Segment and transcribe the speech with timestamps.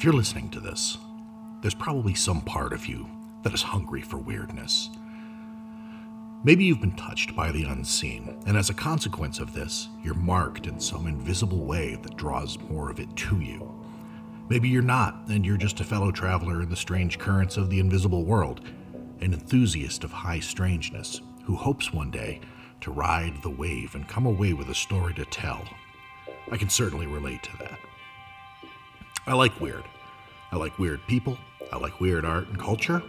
[0.00, 0.96] If you're listening to this,
[1.60, 3.06] there's probably some part of you
[3.42, 4.88] that is hungry for weirdness.
[6.42, 10.66] Maybe you've been touched by the unseen, and as a consequence of this, you're marked
[10.66, 13.70] in some invisible way that draws more of it to you.
[14.48, 17.78] Maybe you're not, and you're just a fellow traveler in the strange currents of the
[17.78, 18.62] invisible world,
[19.20, 22.40] an enthusiast of high strangeness who hopes one day
[22.80, 25.62] to ride the wave and come away with a story to tell.
[26.50, 27.78] I can certainly relate to that.
[29.26, 29.84] I like weird.
[30.50, 31.38] I like weird people.
[31.72, 33.02] I like weird art and culture.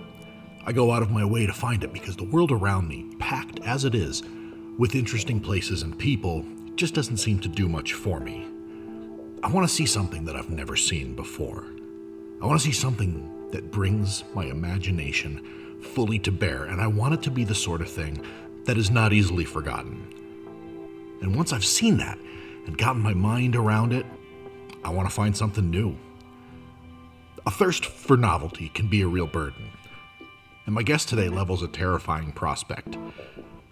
[0.66, 3.60] I go out of my way to find it because the world around me, packed
[3.62, 4.22] as it is,
[4.78, 8.48] with interesting places and people, just doesn't seem to do much for me.
[9.42, 11.66] I want to see something that I've never seen before.
[12.42, 17.16] I want to see something that brings my imagination fully to bear, and I want
[17.16, 18.24] it to be the sort of thing
[18.66, 20.06] that is not easily forgotten.
[21.22, 22.20] And once I've seen that
[22.68, 24.06] and gotten my mind around it,
[24.84, 25.96] I want to find something new.
[27.46, 29.70] A thirst for novelty can be a real burden.
[30.66, 32.98] And my guest today levels a terrifying prospect.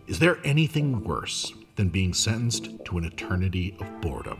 [0.07, 4.39] Is there anything worse than being sentenced to an eternity of boredom?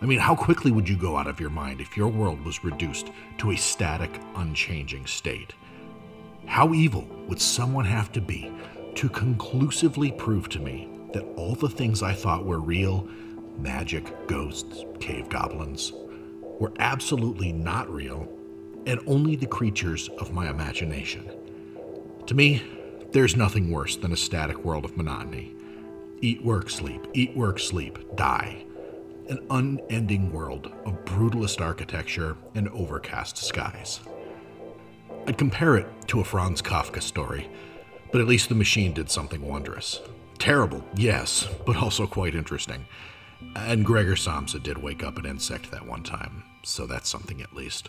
[0.00, 2.64] I mean, how quickly would you go out of your mind if your world was
[2.64, 5.52] reduced to a static, unchanging state?
[6.46, 8.50] How evil would someone have to be
[8.96, 13.06] to conclusively prove to me that all the things I thought were real
[13.58, 15.92] magic, ghosts, cave goblins
[16.58, 18.28] were absolutely not real
[18.86, 21.30] and only the creatures of my imagination.
[22.26, 22.62] To me,
[23.12, 25.54] there's nothing worse than a static world of monotony.
[26.20, 28.64] Eat, work, sleep, eat, work, sleep, die.
[29.28, 34.00] An unending world of brutalist architecture and overcast skies.
[35.26, 37.48] I'd compare it to a Franz Kafka story,
[38.10, 40.00] but at least the machine did something wondrous.
[40.38, 42.86] Terrible, yes, but also quite interesting.
[43.56, 47.54] And Gregor Samsa did wake up an insect that one time, so that's something at
[47.54, 47.88] least.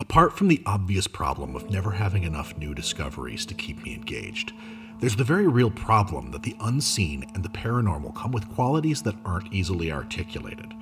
[0.00, 4.52] Apart from the obvious problem of never having enough new discoveries to keep me engaged,
[5.00, 9.16] there's the very real problem that the unseen and the paranormal come with qualities that
[9.24, 10.72] aren't easily articulated,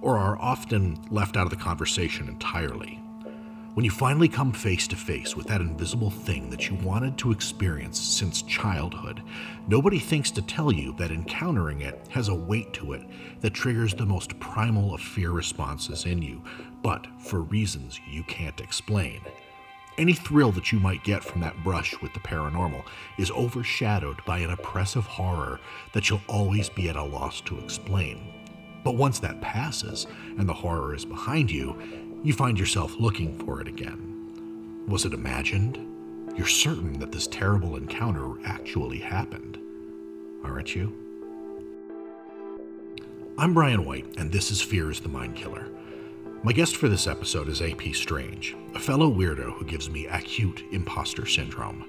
[0.00, 3.00] or are often left out of the conversation entirely.
[3.78, 7.30] When you finally come face to face with that invisible thing that you wanted to
[7.30, 9.22] experience since childhood,
[9.68, 13.02] nobody thinks to tell you that encountering it has a weight to it
[13.40, 16.42] that triggers the most primal of fear responses in you,
[16.82, 19.20] but for reasons you can't explain.
[19.96, 22.82] Any thrill that you might get from that brush with the paranormal
[23.16, 25.60] is overshadowed by an oppressive horror
[25.92, 28.34] that you'll always be at a loss to explain.
[28.82, 33.60] But once that passes and the horror is behind you, you find yourself looking for
[33.60, 34.84] it again.
[34.88, 35.78] Was it imagined?
[36.36, 39.58] You're certain that this terrible encounter actually happened,
[40.44, 40.92] aren't you?
[43.38, 45.68] I'm Brian White, and this is Fear is the Mind Killer.
[46.42, 50.64] My guest for this episode is AP Strange, a fellow weirdo who gives me acute
[50.72, 51.88] imposter syndrome.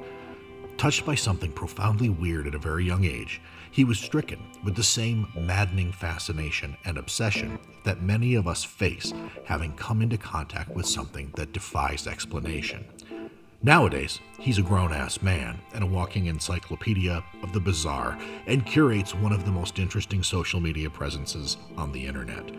[0.78, 4.84] Touched by something profoundly weird at a very young age, he was stricken with the
[4.84, 9.14] same maddening fascination and obsession that many of us face
[9.46, 12.86] having come into contact with something that defies explanation.
[13.62, 19.14] Nowadays, he's a grown ass man and a walking encyclopedia of the bizarre and curates
[19.14, 22.52] one of the most interesting social media presences on the internet.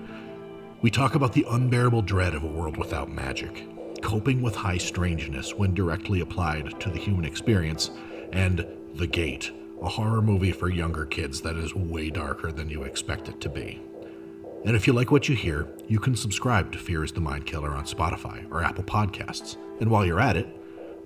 [0.82, 3.66] We talk about the unbearable dread of a world without magic,
[4.02, 7.90] coping with high strangeness when directly applied to the human experience,
[8.32, 9.52] and The Gate,
[9.82, 13.48] a horror movie for younger kids that is way darker than you expect it to
[13.48, 13.80] be.
[14.66, 17.46] And if you like what you hear, you can subscribe to Fear is the Mind
[17.46, 19.56] Killer on Spotify or Apple Podcasts.
[19.80, 20.46] And while you're at it,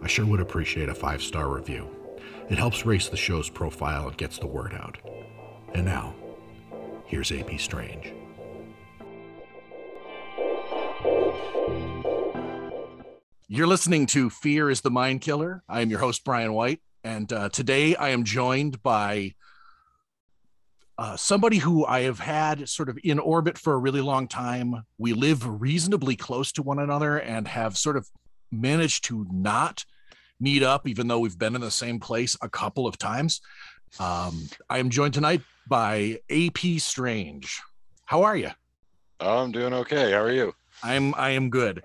[0.02, 1.88] I sure would appreciate a five star review.
[2.50, 4.98] It helps raise the show's profile and gets the word out.
[5.72, 6.14] And now,
[7.06, 8.12] here's AP Strange.
[13.46, 15.62] You're listening to Fear is the Mind Killer.
[15.68, 16.80] I am your host, Brian White.
[17.04, 19.34] And uh, today I am joined by
[20.96, 24.84] uh, somebody who I have had sort of in orbit for a really long time.
[24.96, 28.08] We live reasonably close to one another and have sort of
[28.50, 29.84] managed to not
[30.40, 33.42] meet up, even though we've been in the same place a couple of times.
[34.00, 37.60] Um, I am joined tonight by AP Strange.
[38.06, 38.50] How are you?
[39.20, 40.12] I'm doing okay.
[40.12, 40.54] How are you?
[40.82, 41.84] I'm I am good.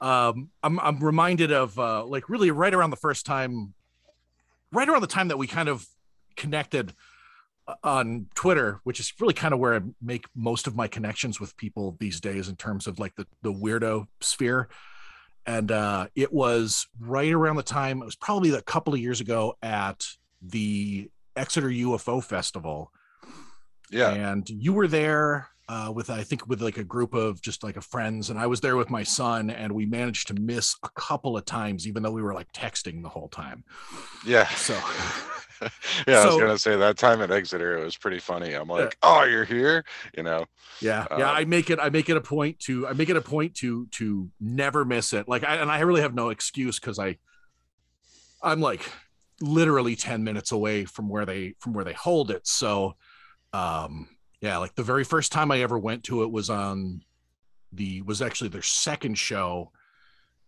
[0.00, 3.74] Um, I'm I'm reminded of uh, like really right around the first time
[4.74, 5.86] right around the time that we kind of
[6.36, 6.92] connected
[7.66, 11.40] uh, on Twitter, which is really kind of where I make most of my connections
[11.40, 14.68] with people these days in terms of like the the weirdo sphere.
[15.46, 19.20] And uh, it was right around the time, it was probably a couple of years
[19.20, 20.06] ago at
[20.40, 22.90] the Exeter UFO Festival.
[23.90, 24.10] Yeah.
[24.10, 27.76] And you were there uh, with I think with like a group of just like
[27.76, 30.90] a friends, and I was there with my son, and we managed to miss a
[30.90, 33.64] couple of times, even though we were like texting the whole time.
[34.22, 34.48] Yeah.
[34.54, 34.82] So
[36.06, 38.54] yeah, I was gonna say that time at Exeter it was pretty funny.
[38.54, 39.84] I'm like, oh, you're here,
[40.16, 40.46] you know.
[40.80, 43.16] yeah, yeah, Um, I make it I make it a point to I make it
[43.16, 45.28] a point to to never miss it.
[45.28, 47.16] Like I and I really have no excuse because I
[48.42, 48.82] I'm like
[49.40, 52.46] literally 10 minutes away from where they from where they hold it.
[52.46, 52.96] So
[53.52, 54.08] um
[54.44, 57.00] yeah, like the very first time I ever went to it was on
[57.72, 59.72] the was actually their second show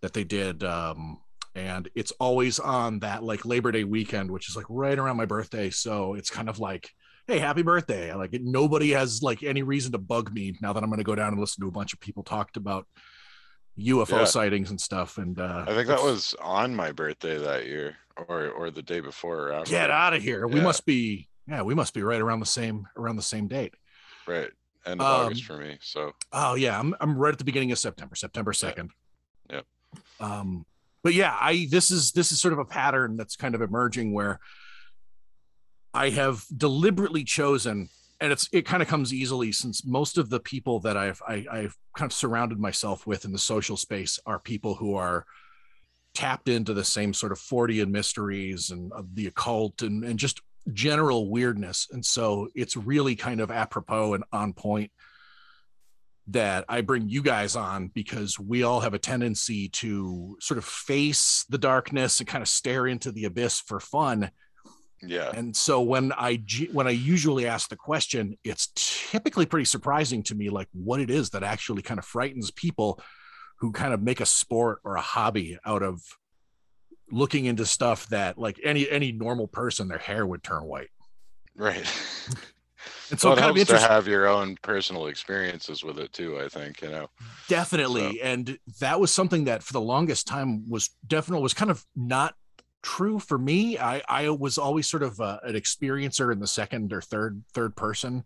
[0.03, 1.19] that they did um
[1.55, 5.25] and it's always on that like Labor Day weekend which is like right around my
[5.25, 6.91] birthday so it's kind of like
[7.27, 10.91] hey happy birthday like nobody has like any reason to bug me now that I'm
[10.91, 12.87] going to go down and listen to a bunch of people talked about
[13.79, 14.25] UFO Yeah.
[14.25, 17.97] sightings and stuff and uh I think that was on my birthday that year,
[18.29, 19.71] or or the day before or after.
[19.71, 22.87] get out of here we must be yeah we must be right around the same
[22.97, 23.75] around the same date
[24.27, 24.51] Right.
[24.85, 25.79] End of August Um, for me.
[25.81, 28.91] So Oh yeah, I'm I'm right at the beginning of September, September second.
[29.51, 29.61] Yeah.
[30.21, 30.65] Um,
[31.03, 34.13] but yeah, I this is this is sort of a pattern that's kind of emerging
[34.13, 34.41] where
[35.95, 37.89] I have deliberately chosen,
[38.21, 41.47] and it's it kind of comes easily since most of the people that I've I,
[41.51, 45.25] I've kind of surrounded myself with in the social space are people who are
[46.15, 50.41] tapped into the same sort of Fortean mysteries and of the occult and and just
[50.73, 54.91] general weirdness, and so it's really kind of apropos and on point
[56.29, 60.65] that I bring you guys on because we all have a tendency to sort of
[60.65, 64.31] face the darkness and kind of stare into the abyss for fun.
[65.03, 66.43] yeah, And so when I
[66.73, 71.11] when I usually ask the question, it's typically pretty surprising to me like what it
[71.11, 73.01] is that actually kind of frightens people
[73.61, 76.03] who kind of make a sport or a hobby out of
[77.11, 80.91] looking into stuff that like any any normal person their hair would turn white.
[81.57, 81.87] right.
[83.11, 86.13] And so well, it kind of helps to have your own personal experiences with it
[86.13, 86.41] too.
[86.41, 87.09] I think you know.
[87.49, 91.85] definitely and that was something that for the longest time was definitely was kind of
[91.95, 92.35] not
[92.83, 96.93] true for me i i was always sort of uh, an experiencer in the second
[96.93, 98.23] or third third person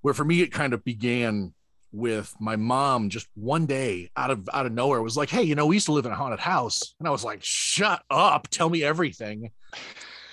[0.00, 1.52] where for me it kind of began
[1.96, 5.54] with my mom just one day out of out of nowhere was like hey you
[5.54, 6.94] know we used to live in a haunted house.
[6.98, 8.48] And i was like shut up.
[8.48, 9.50] Tell me everything.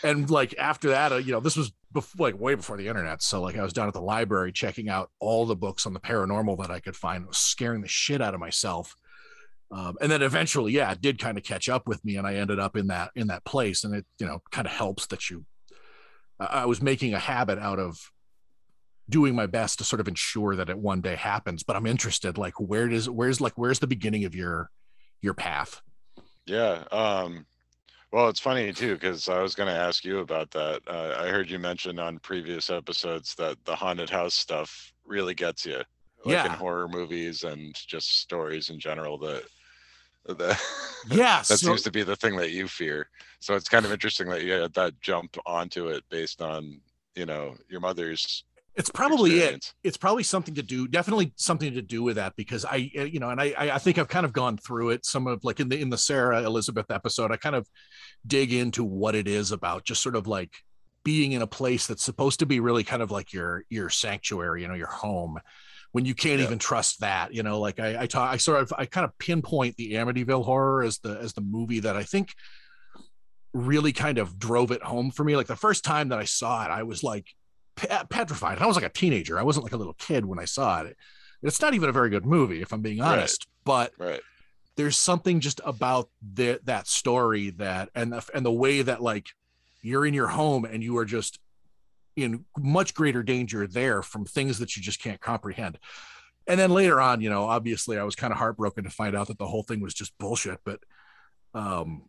[0.03, 3.23] And like after that uh, you know this was before, like way before the internet.
[3.23, 6.01] So like i was down at the library checking out all the books on the
[6.01, 7.23] paranormal that i could find.
[7.23, 8.95] It was scaring the shit out of myself.
[9.71, 12.35] Um, and then eventually yeah it did kind of catch up with me and i
[12.35, 13.85] ended up in that in that place.
[13.85, 15.45] And it you know kind of helps that you
[16.41, 18.11] I I was making a habit out of
[19.09, 22.37] doing my best to sort of ensure that it one day happens but i'm interested
[22.37, 24.69] like where does where's like where's the beginning of your
[25.21, 25.81] your path
[26.45, 26.83] Yeah.
[26.91, 27.45] Um,
[28.11, 30.81] well, it's funny too because I was going to ask you about that.
[30.85, 35.65] Uh, I heard you mention on previous episodes that the haunted house stuff really gets
[35.65, 35.81] you,
[36.25, 39.17] like in horror movies and just stories in general.
[39.17, 39.43] That
[40.27, 40.61] that
[41.09, 43.09] yeah that so- seems to be the thing that you fear.
[43.39, 46.81] So it's kind of interesting that you had that jump onto it based on
[47.15, 48.43] you know your mother's
[48.75, 49.71] it's probably it.
[49.83, 53.19] It's probably something to do definitely something to do with that because i uh, you
[53.19, 55.05] know and i i I think i've kind of gone through it.
[55.05, 57.67] Some of like in the in the sarah elizabeth episode i kind of
[58.25, 60.51] dig into what it is about just sort of like
[61.03, 64.61] being in a place that's supposed to be really kind of like your your sanctuary
[64.63, 65.37] you know your home
[65.91, 66.45] when you can't Yeah.
[66.45, 69.15] even trust that you know like i i talk i sort of i kind of
[69.19, 72.33] pinpoint the amityville horror as the as the movie that i think
[73.53, 75.35] really kind of drove it home for me.
[75.35, 77.27] Like the first time that i saw it i was like
[77.75, 78.55] pe- petrified.
[78.55, 79.39] And I was like a teenager.
[79.39, 80.97] I wasn't like a little kid when I saw it.
[81.41, 83.13] It's not even a very good movie, if I'm being Right.
[83.19, 83.47] honest.
[83.65, 84.21] But Right.
[84.75, 89.27] there's something just about the, that story that and the and the way that like
[89.81, 91.39] you're in your home and you are just
[92.15, 95.77] in much greater danger there from things that you just can't comprehend.
[96.47, 99.27] And then later on, you know, obviously I was kind of heartbroken to find out
[99.27, 100.59] that the whole thing was just bullshit.
[100.63, 100.79] But
[101.53, 102.03] um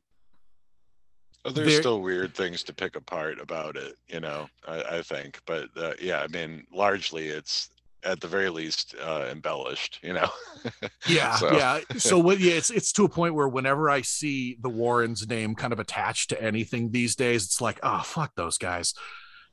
[1.47, 5.03] Oh, There's There- still weird things to pick apart about it, you know, I, I
[5.03, 5.41] think.
[5.47, 7.69] But uh, yeah, I mean, largely it's
[8.03, 10.29] at the very least uh, embellished, you know.
[11.07, 11.81] Yeah, So- yeah.
[11.99, 12.41] So what?
[12.41, 15.79] Yeah, it's it's to a point where whenever I see the Warrens' name kind of
[15.79, 18.95] attached to anything these days, it's like, oh fuck those guys.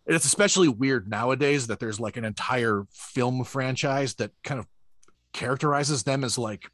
[0.08, 4.66] And it's especially weird nowadays that there's like an entire film franchise that kind of
[5.34, 6.70] characterizes them as like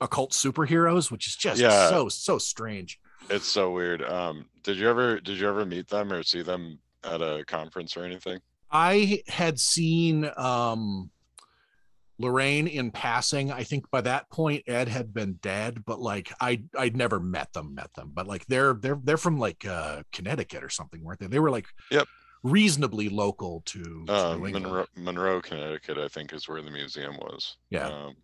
[0.00, 1.88] occult superheroes, which is just Yeah.
[1.88, 2.98] so so strange.
[3.30, 4.02] It's so weird.
[4.02, 7.96] Um, did you ever did you ever meet them or see them at a conference
[7.96, 8.38] or anything?
[8.70, 11.10] I had seen um
[12.18, 13.50] Lorraine in passing.
[13.50, 17.52] I think by that point Ed had been dead, but like I I'd never met
[17.52, 18.10] them, met them.
[18.14, 21.26] But like they're they're they're from like uh Connecticut or something, weren't they?
[21.26, 22.06] They were like Yep.
[22.42, 27.56] reasonably local to, Uh, Monroe, Monroe, Connecticut, I think is where the museum was.
[27.70, 27.88] Yeah.
[27.88, 28.16] Um,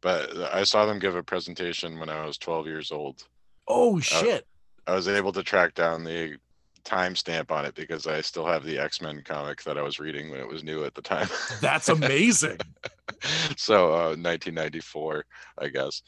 [0.00, 3.22] but I saw them give a presentation when I was 12 years old.
[3.68, 4.46] Oh shit!
[4.86, 6.36] I was able to track down the
[6.84, 10.30] timestamp on it because I still have the X Men comic that I was reading
[10.30, 11.28] when it was new at the time.
[11.60, 12.58] That's amazing.
[13.56, 15.24] so uh, 1994,
[15.58, 16.02] I guess.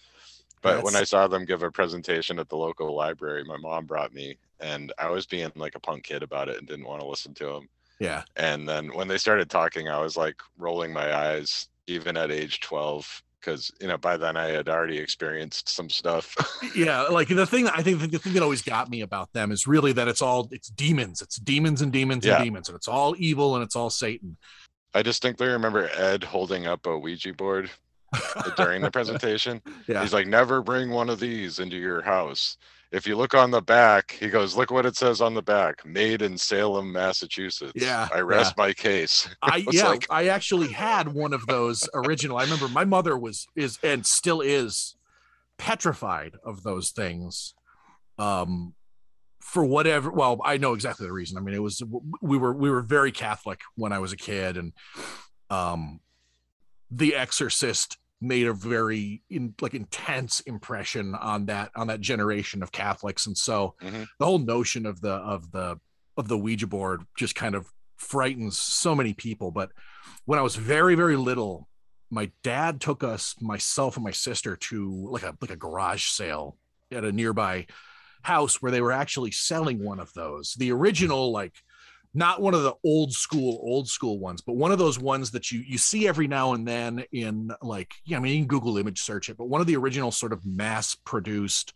[0.62, 4.12] But when I saw them give a presentation at the local library, my mom brought
[4.12, 7.06] me, and I was being like a punk kid about it and didn't want to
[7.06, 7.68] listen to them.
[8.00, 12.32] yeah, And then when they started talking, I was like rolling my eyes, even at
[12.32, 16.34] age 12, because you know by then I had already experienced some stuff.
[16.76, 17.02] yeah.
[17.02, 19.66] Like the thing that I think the thing that always got me about them is
[19.66, 21.22] really that it's all it's demons.
[21.22, 22.36] It's demons and demons Yeah.
[22.36, 24.36] and demons, and it's all evil and it's all Satan.
[24.94, 27.70] I distinctly remember Ed holding up a Ouija board
[28.56, 29.60] during the presentation.
[29.86, 30.00] Yeah.
[30.02, 32.56] He's like, never bring one of these into your house.
[32.90, 35.84] If you look on the back, he goes, look what it says on the back,
[35.84, 37.72] made in Salem, Massachusetts.
[37.74, 39.28] Yeah, I rest my case.
[39.42, 42.38] I was yeah, like- I actually had one of those original.
[42.38, 44.96] I remember my mother was is and still is
[45.58, 47.54] petrified of those things.
[48.18, 48.74] Um
[49.40, 51.36] for whatever well, I know exactly the reason.
[51.38, 51.82] I mean, it was
[52.22, 54.72] we were we were very Catholic when I was a kid and
[55.50, 56.00] um
[56.90, 62.72] The Exorcist made a very in, like intense impression on that on that generation of
[62.72, 64.06] Catholics and so Mhm.
[64.18, 65.78] the whole notion of the of the
[66.16, 69.50] of the Ouija board just kind of frightens so many people.
[69.52, 69.70] But
[70.24, 71.68] when I was very, very little,
[72.10, 76.58] my dad took us, myself and my sister, to like a like a garage sale
[76.90, 77.66] at a nearby
[78.22, 80.54] house where they were actually selling one of those.
[80.54, 81.54] The original, like
[82.18, 85.50] not one of the old school, old school ones, but one of those ones that
[85.50, 88.76] you you see every now and then in like, yeah, I mean, you can Google
[88.76, 91.72] image search it, but one of the original sort of mass produced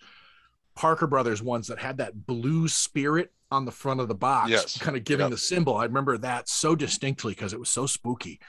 [0.74, 4.78] Parker Brothers ones that had that blue spirit on the front of the box, Yes.
[4.78, 5.30] kind of giving Yep.
[5.30, 5.76] the symbol.
[5.76, 8.40] I remember that so distinctly because it was so spooky.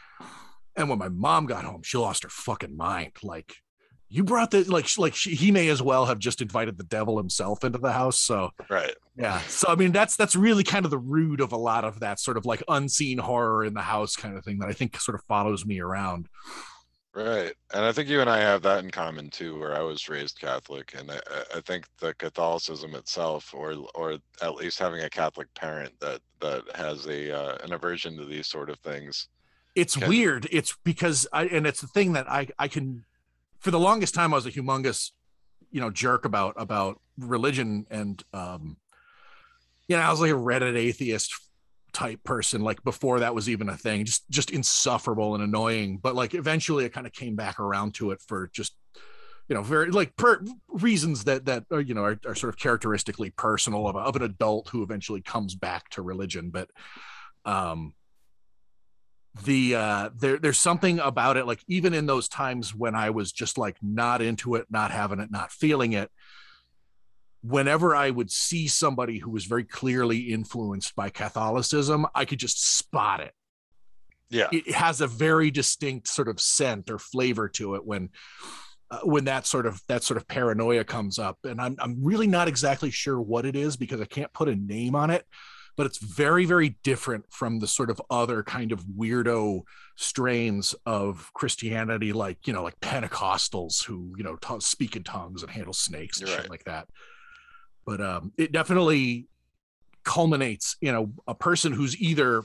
[0.75, 3.11] And when my mom got home, she lost her fucking mind.
[3.21, 3.55] Like,
[4.15, 7.17] you brought the like, like she, he may as well have just invited the devil
[7.17, 8.19] himself into the house.
[8.19, 8.93] So Right.
[9.15, 11.99] yeah, so I mean that's that's really kind of the root of a lot of
[12.01, 14.99] that sort of like unseen horror in the house kind of thing that I think
[14.99, 16.27] sort of follows me around.
[17.15, 17.53] Right.
[17.73, 20.39] And I think you and I have that in common too, where I was raised
[20.39, 20.95] Catholic.
[20.97, 21.19] And I,
[21.55, 26.63] I- think the Catholicism itself, or or at least having a Catholic parent that that
[26.75, 29.27] has a uh, an aversion to these sort of things.
[29.75, 30.07] it's Okay.
[30.07, 33.03] weird it's because i and it's the thing that i i can
[33.63, 35.11] for the longest time i was a humongous
[35.71, 38.77] you know jerk about about religion and um
[39.87, 41.33] you know i was like a reddit atheist
[41.93, 45.99] type person like before that was even a thing just just insufferable and annoying.
[46.01, 48.75] But like eventually i kind of came back around to it for just
[49.47, 52.59] you know very like per reasons that that are, you know are, are sort of
[52.59, 56.49] characteristically personal of, a- of an adult who eventually comes back to religion.
[56.49, 56.69] But
[57.45, 57.93] um
[59.43, 63.31] the uh there there's something about it like even in those times when i was
[63.31, 66.11] just like not into it not having it not feeling it
[67.41, 72.77] whenever i would see somebody who was very clearly influenced by catholicism i could just
[72.77, 73.33] spot it
[74.29, 74.49] Yeah.
[74.51, 78.09] it has a very distinct sort of scent or flavor to it when
[78.91, 82.27] uh, when that sort of that sort of paranoia comes up and I'm I'm really
[82.27, 85.25] not exactly sure what it is because I can't put a name on it
[85.75, 89.61] but it's very very different from the sort of other kind of weirdo
[89.95, 95.43] strains of Christianity like you know like Pentecostals who you know t- speak in tongues
[95.43, 96.51] and handle snakes and You're shit right.
[96.51, 96.87] like that
[97.85, 99.27] but um it definitely
[100.03, 102.43] culminates in a, a person who's either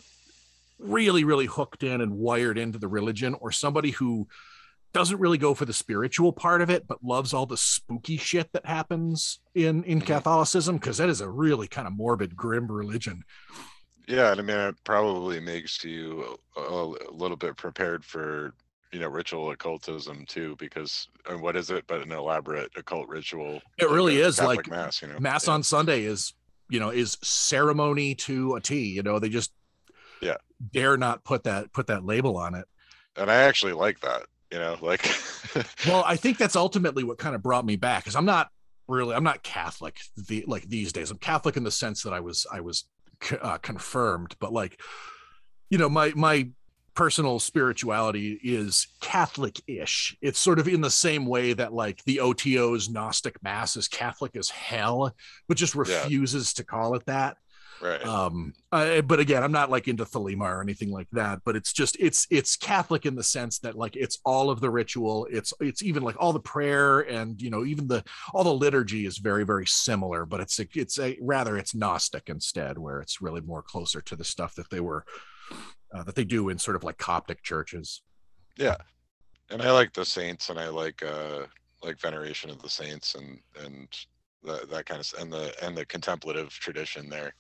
[0.78, 4.28] really really hooked in and wired into the religion or somebody who
[4.92, 8.50] doesn't really go for the spiritual part of it but loves all the spooky shit
[8.52, 10.07] that happens in in Mhm.
[10.07, 13.23] catholicism because that is a really kind of morbid grim religion
[14.07, 18.54] Yeah, and I mean, it probably makes you a, a little bit prepared for,
[18.90, 23.61] you know, ritual occultism too, because uh, what is it but an elaborate occult ritual?
[23.76, 25.18] It really is, Catholic like, mass, you know.
[25.21, 25.52] mass Yeah.
[25.54, 26.33] on sunday is
[26.71, 29.52] you know is ceremony to a t you know they just
[30.23, 30.37] Yeah.
[30.73, 32.66] dare not put that put that label on it
[33.16, 35.05] and I actually like that, you know, like
[35.87, 38.49] well i think that's ultimately what kind of brought me back because i'm not
[38.88, 41.11] really i'm not catholic the like these days.
[41.11, 42.85] I'm catholic in the sense that i was i was
[43.43, 44.81] uh, confirmed but like
[45.71, 46.49] you know my my
[46.95, 50.17] personal spirituality is catholic-ish.
[50.21, 54.35] It's sort of in the same way that like the OTO's gnostic mass is catholic
[54.37, 55.14] as hell
[55.47, 55.81] but just Yeah.
[55.81, 57.37] refuses to call it that
[57.80, 58.04] Right.
[58.04, 61.40] Um, uh, but again, I'm not like into Thelema or anything like that.
[61.44, 64.70] But it's just it's it's Catholic in the sense that like it's all of the
[64.70, 65.26] ritual.
[65.30, 69.06] It's it's even like all the prayer and you know even the all the liturgy
[69.06, 70.26] is very very similar.
[70.26, 74.16] But it's a, it's a rather it's Gnostic instead, where it's really more closer to
[74.16, 75.04] the stuff that they were
[75.94, 78.02] uh, that they do in sort of like Coptic churches.
[78.56, 78.76] Yeah,
[79.50, 81.44] and I like the saints, and I like uh
[81.82, 83.88] like veneration of the saints, and and
[84.42, 87.35] that that kind of and the and the contemplative tradition there.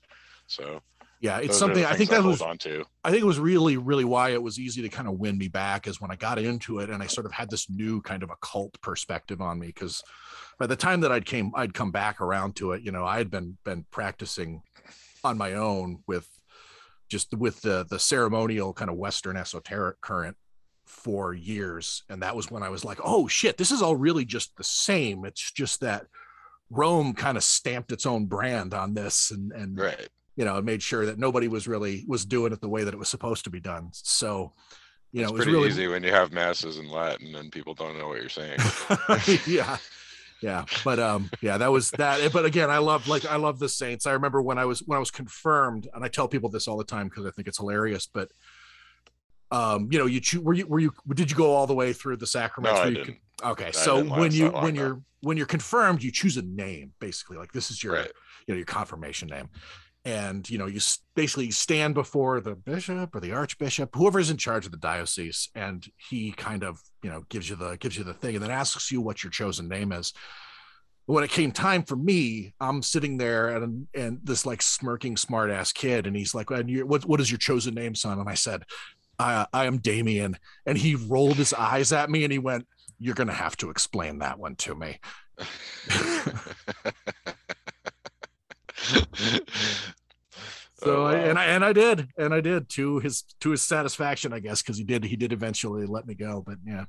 [0.48, 0.82] So
[1.20, 2.84] yeah, it's something I think that was on to.
[3.02, 5.48] I think it was really really why it was easy to kind of win me
[5.48, 8.22] back is when I got into it and I sort of had this new kind
[8.22, 10.02] of occult perspective on me because
[10.58, 13.18] by the time that I'd came I'd come back around to it, you know, I
[13.18, 14.62] had been been practicing
[15.24, 16.28] on my own with
[17.08, 20.36] just with the the ceremonial kind of western esoteric current
[20.86, 24.24] for years and that was when I was like, "Oh shit, this is all really
[24.24, 25.24] just the same.
[25.24, 26.06] It's just that
[26.70, 30.64] Rome kind of stamped its own brand on this and and right you know, it
[30.64, 33.42] made sure that nobody was really was doing it the way that it was supposed
[33.42, 33.88] to be done.
[33.92, 34.52] So,
[35.10, 35.68] you know, it's pretty really...
[35.68, 38.58] easy when you have masses in Latin and people don't know what you're saying.
[39.48, 39.78] yeah.
[40.40, 40.64] Yeah.
[40.84, 42.32] But um, yeah, that was that.
[42.32, 44.06] But again, I love like I love the Saints.
[44.06, 46.76] I remember when I was when I was confirmed, and I tell people this all
[46.76, 48.30] the time because I think it's hilarious, but
[49.50, 51.92] um, you know, you choose were you were you did you go all the way
[51.92, 52.78] through the sacraments?
[52.78, 53.18] No, I didn't.
[53.42, 53.66] okay.
[53.66, 57.38] I so didn't when you when you're when you're confirmed, you choose a name basically.
[57.38, 58.12] Like this is your right.
[58.46, 59.48] you know your confirmation name
[60.08, 60.80] and you know you
[61.14, 65.86] basically stand before the bishop or the archbishop whoever's in charge of the diocese and
[65.96, 68.90] he kind of you know gives you the gives you the thing and then asks
[68.90, 70.12] you what your chosen name is.
[71.04, 75.50] When it came time for me i'm sitting there and and this like smirking smart
[75.50, 78.18] ass kid and he's like and you what, what is your chosen name son?
[78.18, 78.64] And i said
[79.20, 80.36] I, I am damien.
[80.64, 82.66] And he rolled his eyes at me and he went
[82.98, 85.00] you're gonna have to explain that one to me
[90.78, 94.32] so I, and I and I did and I did to his to his satisfaction
[94.32, 96.84] I guess because he did he did eventually let me go but yeah.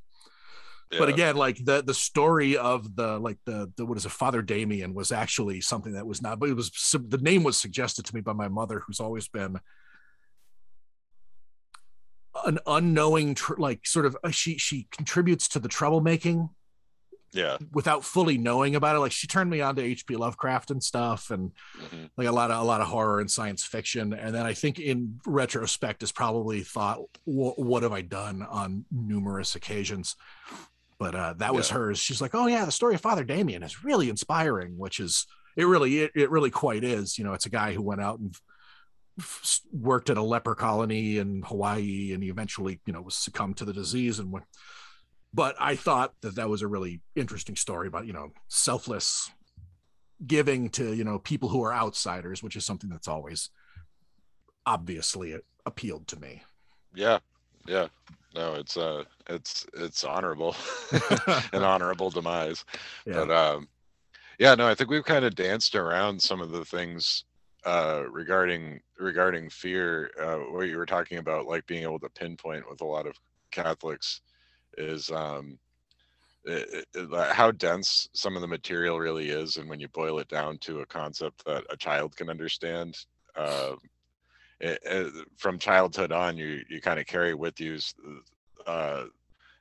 [0.92, 1.00] yeah.
[1.00, 4.42] But again, like the the story of the like the the what is it, Father
[4.42, 8.16] Damien was actually something that was not, but it was the name was suggested to
[8.16, 9.60] me by my mother, who's always been
[12.46, 16.50] an unknowing, tr- like sort of uh, she she contributes to the troublemaking
[17.32, 17.58] yeah.
[17.72, 19.00] without fully knowing about it.
[19.00, 22.06] Like she turned me on to hp lovecraft and stuff and mm-hmm.
[22.18, 24.14] like a lot of a lot of horror and science fiction.
[24.14, 29.56] And then i think in retrospect has probably thought what have i done on numerous
[29.56, 30.16] occasions?
[30.98, 31.78] But uh, that was yeah.
[31.78, 32.00] hers.
[32.00, 35.66] She's like oh yeah the story of father damien is really inspiring which is it
[35.66, 37.18] really it, it really quite is.
[37.18, 38.36] You know it's a guy who went out and
[39.20, 43.58] f- worked at a leper colony in hawaii and he eventually you know was succumbed
[43.58, 44.46] to the disease and went
[45.34, 49.32] but I thought that that was a really interesting story about you know selfless
[50.26, 53.50] giving to you know people who are outsiders, which is something that's always
[54.66, 56.44] obviously appealed to me.
[56.96, 57.20] Yeah,
[57.68, 57.88] yeah.
[58.36, 60.56] No, it's uh, it's it's honorable,
[61.54, 62.66] an honorable demise.
[63.06, 63.14] Yeah.
[63.14, 63.68] But um,
[64.38, 67.26] yeah, no, I think we've kind of danced around some of the things
[67.66, 72.64] uh regarding regarding fear uh what you were talking about like being able to pinpoint
[72.70, 73.20] with a lot of
[73.52, 74.22] catholics
[74.78, 75.58] is um,
[76.46, 80.28] it, it, how dense some of the material really is, and when you boil it
[80.28, 82.98] down to a concept that a child can understand,
[83.36, 83.74] uh,
[84.60, 87.78] it, from childhood on, you you kind of carry with you
[88.66, 89.06] uh,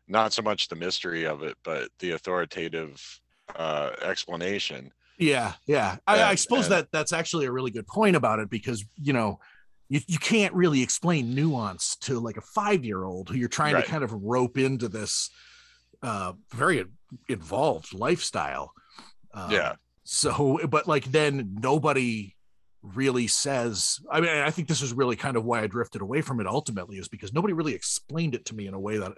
[0.09, 3.21] not so much the mystery of it, but the authoritative
[3.57, 4.91] uh, explanation.
[5.19, 5.97] Yeah, yeah.
[6.07, 9.13] I, I suppose and, that that's actually a really good point about it because you
[9.13, 9.41] know
[9.89, 13.75] you, you can't really explain nuance to like a five year old who you're trying
[13.75, 13.85] right.
[13.85, 15.31] to kind of rope into this
[16.03, 16.85] uh, very
[17.29, 18.73] involved lifestyle.
[19.33, 19.75] Uh, yeah.
[20.05, 22.35] So, but like then nobody
[22.83, 26.23] really says, I mean, I think this is really kind of why I drifted away
[26.23, 29.13] from it ultimately, is because nobody really explained it to me in a way that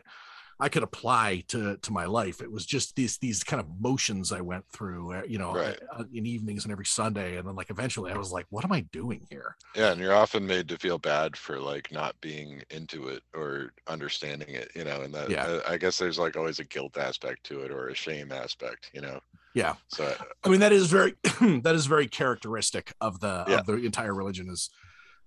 [0.60, 2.40] I could apply to to my life.
[2.40, 5.78] It was just these these kind of motions I went through, uh, you know, right.
[5.96, 8.72] Uh, in evenings and every Sunday, and then like eventually I was like, what am
[8.72, 9.56] I doing here?
[9.74, 13.72] Yeah, and you're often made to feel bad for like not being into it or
[13.86, 15.60] understanding it, you know, and that yeah.
[15.66, 18.90] I, I guess there's like always a guilt aspect to it or a shame aspect,
[18.92, 19.20] you know.
[19.54, 19.74] Yeah.
[19.88, 23.58] So uh, I mean that is very that is very characteristic of the yeah.
[23.58, 24.70] of the entire religion is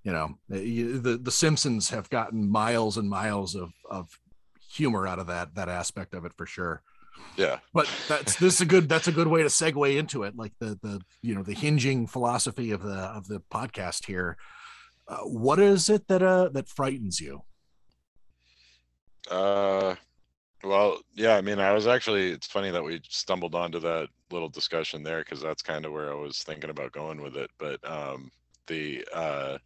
[0.04, 4.20] you know the the Simpsons have gotten miles and miles of of
[4.74, 6.82] humor out of that that aspect of it for sure.
[7.38, 7.60] Yeah.
[7.74, 10.54] But that's this is a good that's a good way to segue into it like
[10.60, 14.38] the the you know the hinging philosophy of the of the podcast here.
[15.08, 17.42] Uh, what is it that uh that frightens you?
[19.30, 19.96] Uh
[20.64, 24.50] well yeah i mean i was actually it's funny that we stumbled onto that little
[24.50, 27.80] discussion there because that's kind of where i was thinking about going with it but
[27.90, 28.32] um
[28.68, 29.58] the uh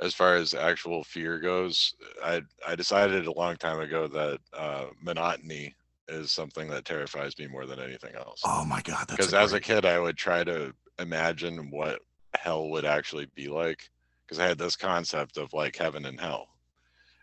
[0.00, 4.86] as far as actual fear goes, I I decided a long time ago that uh,
[5.02, 5.74] monotony
[6.08, 8.40] is something that terrifies me more than anything else.
[8.44, 12.00] Oh my god, Because as a kid, I would try to imagine what
[12.34, 13.90] hell would actually be like,
[14.26, 16.48] because I had this concept of like heaven and hell.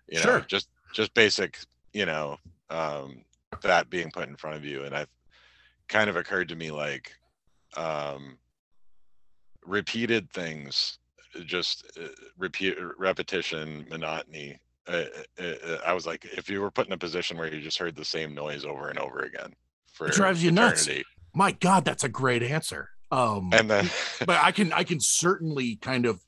[0.07, 0.45] You know, Sure.
[0.47, 1.57] just just basic,
[1.93, 2.37] you know,
[2.69, 3.23] um,
[3.61, 5.09] that being put in front of you, and I've
[5.87, 7.13] kind of occurred to me like
[7.77, 8.37] um,
[9.65, 10.99] repeated things
[11.45, 15.03] just uh, repeat repetition monotony uh,
[15.39, 17.95] uh, i was like if you were put in a position where you just heard
[17.95, 19.53] the same noise over and over again
[19.95, 20.87] for It drives you nuts.
[21.33, 22.89] my god, that's a great answer.
[23.11, 23.89] Um and then
[24.25, 26.21] but I can I can certainly kind of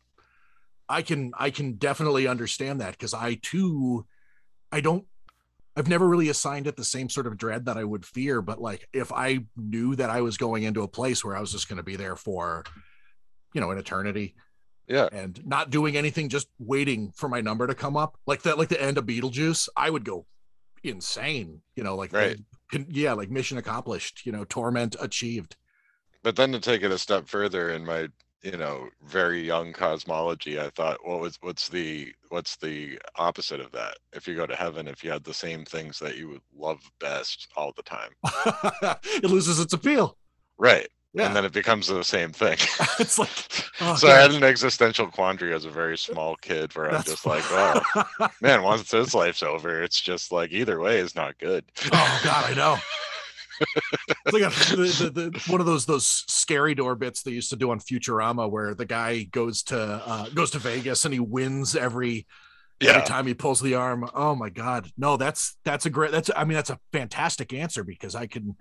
[0.89, 4.05] I can I can definitely understand that because I too
[4.71, 5.05] I don't
[5.75, 8.59] I've never really assigned it the same sort of dread that I would fear, but
[8.59, 11.69] like if I knew that I was going into a place where I was just
[11.69, 12.63] going to be there for
[13.53, 14.35] you know an eternity
[14.88, 18.58] yeah and not doing anything, just waiting for my number to come up, like that,
[18.58, 20.26] like the end of Beetlejuice, I would go
[20.84, 21.62] insane.
[21.76, 22.38] You know, like Right.
[22.89, 24.26] yeah, like mission accomplished.
[24.26, 25.56] You know, torment achieved.
[26.23, 28.08] but then to take it a step further in my
[28.43, 33.71] you know very young cosmology i thought what was what's the what's the opposite of
[33.71, 36.41] that if you go to heaven if you had the same things that you would
[36.56, 38.12] love best all the time
[39.23, 40.17] it loses its appeal.
[40.60, 42.57] right Yeah, and then it becomes the same thing
[42.99, 43.29] it's like
[43.81, 47.25] oh, so I had an existential quandary as a very small kid where I'm just
[47.25, 51.63] like, oh man, once this life's over, it's just like either way is not good.
[51.91, 52.77] oh god, I know.
[53.59, 57.49] It's like a, the, the, the, one of those those scary door bits they used
[57.49, 61.19] to do on Futurama, where the guy goes to uh, goes to Vegas and he
[61.19, 62.27] wins every
[62.81, 64.07] every time he pulls the arm.
[64.13, 66.11] Oh my god, no, that's that's a great.
[66.11, 68.55] That's I mean that's a fantastic answer because I can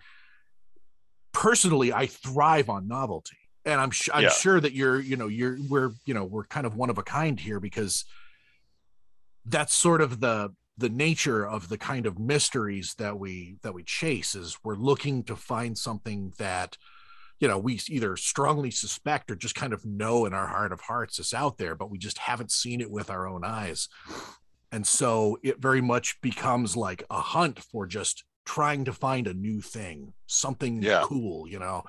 [1.37, 4.31] personally I thrive on novelty, and I'm sh- I'm Yeah.
[4.31, 7.03] sure that you're you know you're we're you know we're kind of one of a
[7.03, 8.05] kind here because
[9.45, 13.83] that's sort of the the nature of the kind of mysteries that we that we
[13.83, 16.79] chase is we're looking to find something that
[17.39, 20.81] you know we either strongly suspect or just kind of know in our heart of
[20.81, 23.89] hearts is out there but we just haven't seen it with our own eyes
[24.73, 29.35] and so it very much becomes like a hunt for just trying to find a
[29.35, 31.03] new thing something Yeah.
[31.05, 31.83] cool you know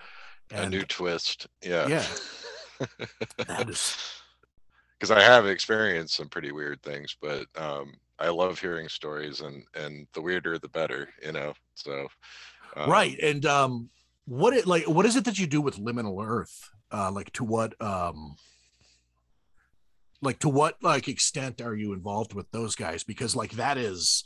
[0.52, 1.48] a new twist.
[1.62, 1.88] Yeah.
[1.88, 2.06] yeah
[3.48, 3.98] that is
[5.00, 9.64] Because I have experienced some pretty weird things, but um, I love hearing stories, and
[9.76, 11.54] and the weirder the better, you know.
[11.76, 12.08] So.
[12.76, 13.90] um, right and um
[14.26, 17.44] what it like what is it that you do with liminal earth uh like to
[17.44, 18.36] what um
[20.22, 24.24] like to what like extent are you involved with those guys because like that is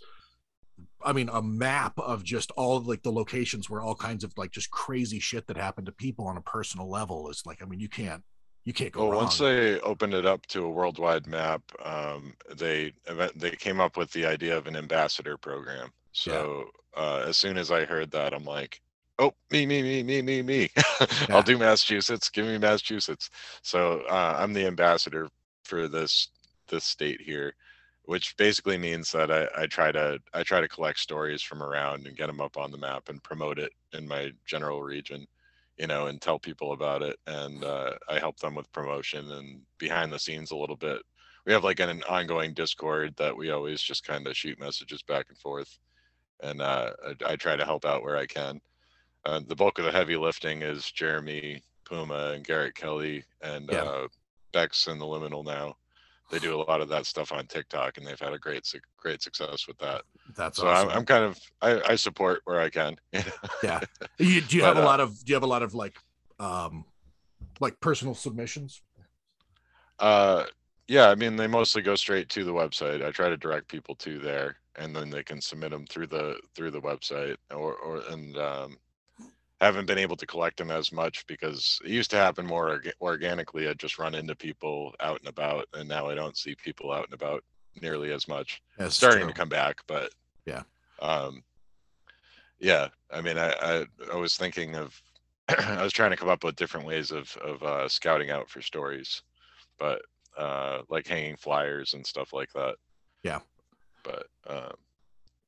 [1.03, 4.51] i mean a map of just all like the locations where all kinds of like
[4.51, 7.79] just crazy shit that happened to people on a personal level is like i mean
[7.79, 8.23] you can't
[8.63, 12.35] you can't go Well, wrong once they opened it up to a worldwide map, um,
[12.55, 12.93] they
[13.35, 15.89] they came up with the idea of an ambassador program.
[16.11, 16.65] So
[16.95, 18.81] uh, as soon as I heard that, I'm like,
[19.17, 20.69] oh, me, me, me, me, me, me.
[21.01, 21.35] Yeah.
[21.35, 22.29] I'll do Massachusetts.
[22.29, 23.31] Give me Massachusetts.
[23.63, 25.29] So uh, I'm the ambassador
[25.63, 26.29] for this
[26.67, 27.53] this state here,
[28.12, 32.08] which basically means that I, I try to I try to collect stories from around
[32.08, 35.26] and get them up on the map and promote it in my general region
[35.78, 37.17] you know, and tell people about it.
[37.26, 41.02] And uh, I help them with promotion and behind the scenes a little bit.
[41.45, 45.26] We have like an ongoing Discord that we always just kind of shoot messages back
[45.30, 45.80] and forth.
[46.43, 48.62] And uh, I, I try to help out where I can.
[49.26, 53.84] Uh, the bulk of the heavy lifting is Jeremy Puma and Garrett Kelly and Yeah.
[53.84, 54.08] uh,
[54.54, 55.78] Bex and the Liminal now.
[56.31, 58.65] They do a lot of that stuff on TikTok, and they've had a great
[58.97, 60.03] great success with that.
[60.35, 60.89] that's so awesome.
[60.89, 62.95] I'm, I'm kind of I, I support where I can.
[64.17, 65.97] You- do you have a uh, lot of do you have a lot of like
[66.39, 66.85] um
[67.59, 68.81] like personal submissions
[69.99, 70.45] Uh,
[70.87, 73.05] yeah, I mean, they mostly go straight to the website.
[73.05, 76.37] I try to direct people to there, and then they can submit them through the
[76.55, 77.37] through the website.
[77.51, 78.77] Or or and um,
[79.62, 82.91] haven't been able to collect them as much because it used to happen more orga-
[83.00, 83.67] organically.
[83.67, 87.06] I'd just run into people out and about, and now I don't see people out
[87.06, 87.43] and about
[87.82, 88.62] nearly as much.
[88.78, 89.30] That's starting true.
[89.30, 90.12] to come back, but
[90.45, 90.63] Yeah.
[91.00, 91.43] um,
[92.60, 92.88] yeah.
[93.12, 95.00] I mean, I I, I was thinking of.
[95.50, 98.62] I was trying to come up with different ways of of uh, scouting out for
[98.62, 99.21] stories,
[99.80, 100.02] but
[100.38, 102.76] uh, like hanging flyers and stuff like that.
[103.24, 103.39] Yeah.
[104.04, 104.74] But um,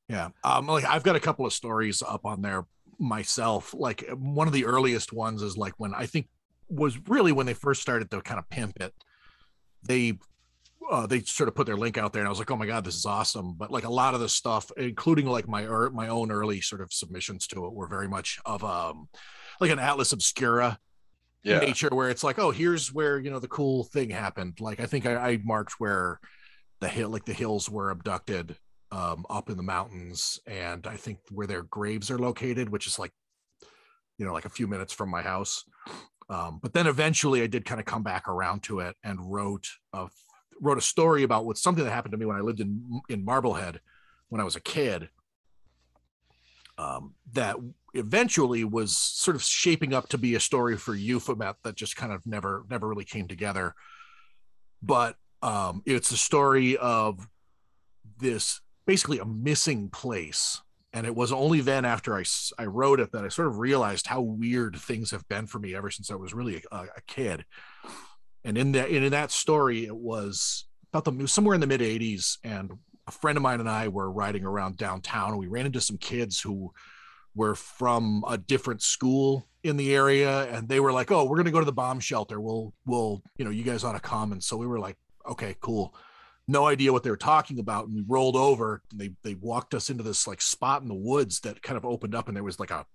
[0.09, 0.29] Yeah.
[0.43, 2.65] Um, like I've got a couple of stories up on there
[2.99, 3.73] myself.
[3.73, 6.27] Like one of the earliest ones is like when I think
[6.69, 8.93] was really when they first started to kind of pimp it.
[9.85, 10.17] They
[10.91, 12.65] uh, they sort of put their link out there, and I was like, "Oh my
[12.65, 15.91] god, this is awesome!" But like a lot of the stuff, including like my er-
[15.91, 19.07] my own early sort of submissions to it, were very much of um
[19.59, 20.77] like an Atlas Obscura
[21.43, 21.59] Yeah.
[21.59, 24.59] nature where it's like, oh, here's where you know the cool thing happened.
[24.59, 26.19] Like I think I, I marked where
[26.81, 28.57] the hill, like the hills, were abducted
[28.93, 32.99] um, up in the mountains, and I think where their graves are located, which is
[32.99, 33.11] like,
[34.19, 35.65] you know, like a few minutes from my house.
[36.29, 39.67] Um, but then eventually, I did kind of come back around to it and wrote
[39.93, 40.09] a
[40.61, 43.25] wrote a story about what something that happened to me when I lived in in
[43.25, 43.81] Marblehead
[44.29, 45.09] when I was a kid.
[46.77, 47.55] Um, that
[47.93, 52.11] eventually was sort of shaping up to be a story for Euphomet that just kind
[52.11, 53.73] of never never really came together.
[54.83, 57.27] But um, it's a story of
[58.19, 60.61] this basically a missing place.
[60.91, 62.23] And it was only then after I,
[62.59, 65.73] I wrote it that I sort of realized how weird things have been for me
[65.73, 67.45] ever since I was really a, a kid.
[68.43, 72.37] And in that in that story, it was about the somewhere in the mid 80s,
[72.43, 72.71] and
[73.07, 75.97] a friend of mine and I were riding around downtown, and we ran into some
[75.97, 76.71] kids who
[77.35, 81.51] were from a different school in the area, and they were like, "Oh, we're gonna
[81.51, 82.39] go to the bomb shelter.
[82.39, 85.55] We'll we'll you know you guys ought to come." And so we were like, "Okay,
[85.61, 85.95] cool."
[86.47, 88.81] No idea what they were talking about, and we rolled over.
[88.91, 91.85] And they they walked us into this like spot in the woods that kind of
[91.85, 92.85] opened up, and there was like a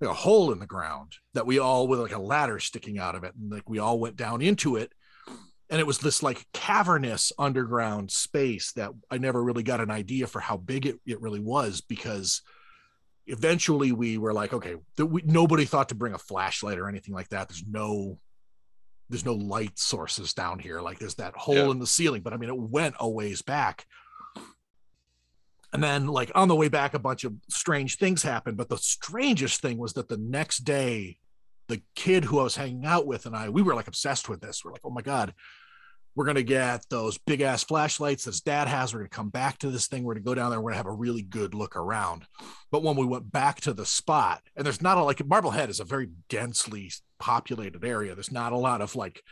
[0.00, 3.14] like a hole in the ground that we all with like a ladder sticking out
[3.14, 4.92] of it, and like we all went down into it
[5.70, 10.26] and it was this like cavernous underground space that I never really got an idea
[10.26, 12.42] for how big it, it really was because
[13.26, 17.28] eventually we were like, okay, we, nobody thought to bring a flashlight or anything like
[17.28, 17.48] that.
[17.48, 18.18] There's no,
[19.10, 20.80] there's no light sources down here.
[20.80, 21.70] Like there's that hole Yeah.
[21.70, 23.86] in the ceiling, but I mean, it went a ways back.
[25.72, 28.56] And then, like on the way back, a bunch of strange things happened.
[28.56, 31.18] But the strangest thing was that the next day,
[31.68, 34.40] the kid who I was hanging out with and I, we were like obsessed with
[34.40, 34.64] this.
[34.64, 35.34] We're like, oh my God,
[36.18, 38.92] we're going to get those big ass flashlights that his dad has.
[38.92, 40.02] We're going to come back to this thing.
[40.02, 40.60] We're going to go down there.
[40.60, 42.26] We're going to have a really good look around.
[42.72, 45.78] But when we went back to the spot, and there's not a like Marblehead is
[45.78, 48.16] a very densely populated area.
[48.16, 49.22] There's not a lot of like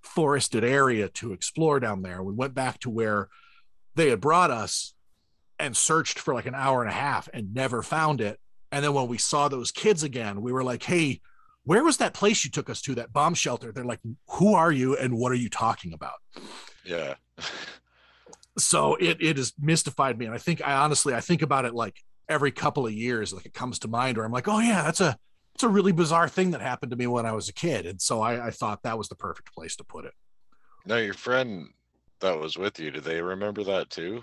[0.00, 2.24] forested area to explore down there.
[2.24, 3.28] We went back to where
[3.94, 4.94] they had brought us
[5.60, 8.40] and searched for like an hour and a half and never found it.
[8.72, 11.20] And then when we saw those kids again, we were like, hey,
[11.64, 13.72] where was that place you took us to, that bomb shelter?
[13.72, 16.14] They're like, who are you and what are you talking about?
[16.84, 17.14] Yeah.
[18.58, 20.26] So it it has mystified me.
[20.26, 21.96] And I think I honestly I think about it like
[22.28, 25.00] every couple of years, like it comes to mind where I'm like, oh yeah, that's
[25.00, 25.16] a
[25.54, 27.86] it's a really bizarre thing that happened to me when I was a kid.
[27.86, 30.12] And so I, I thought that was the perfect place to put it.
[30.86, 31.68] No, your friend
[32.20, 34.22] that was with you, did they remember that too?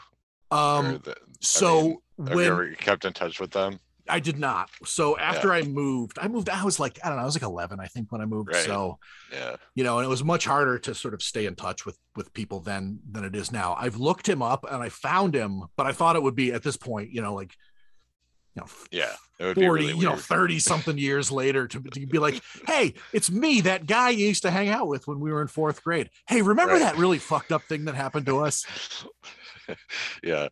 [0.51, 3.79] Um the- so mean, have when you kept in touch with them?
[4.09, 4.69] I did not.
[4.85, 7.43] So after I moved, I moved, I was like, I don't know, I was like
[7.43, 8.49] 11, I think, when I moved.
[8.53, 8.65] Right.
[8.65, 8.99] So,
[9.31, 9.55] Yeah.
[9.75, 12.33] you know, and it was much harder to sort of stay in touch with with
[12.33, 13.75] people then than it is now.
[13.79, 16.63] I've looked him up and I found him, but I thought it would be at
[16.63, 17.55] this point, you know, like,
[18.55, 19.13] you know, Yeah.
[19.39, 22.41] It would 40, be really you know, 30 something years later to, to be like,
[22.67, 25.47] hey, it's me, that guy you used to hang out with when we were in
[25.47, 26.09] fourth grade.
[26.27, 26.79] Hey, remember Right.
[26.81, 28.65] that really fucked up thing that happened to us?
[30.23, 30.49] yeah.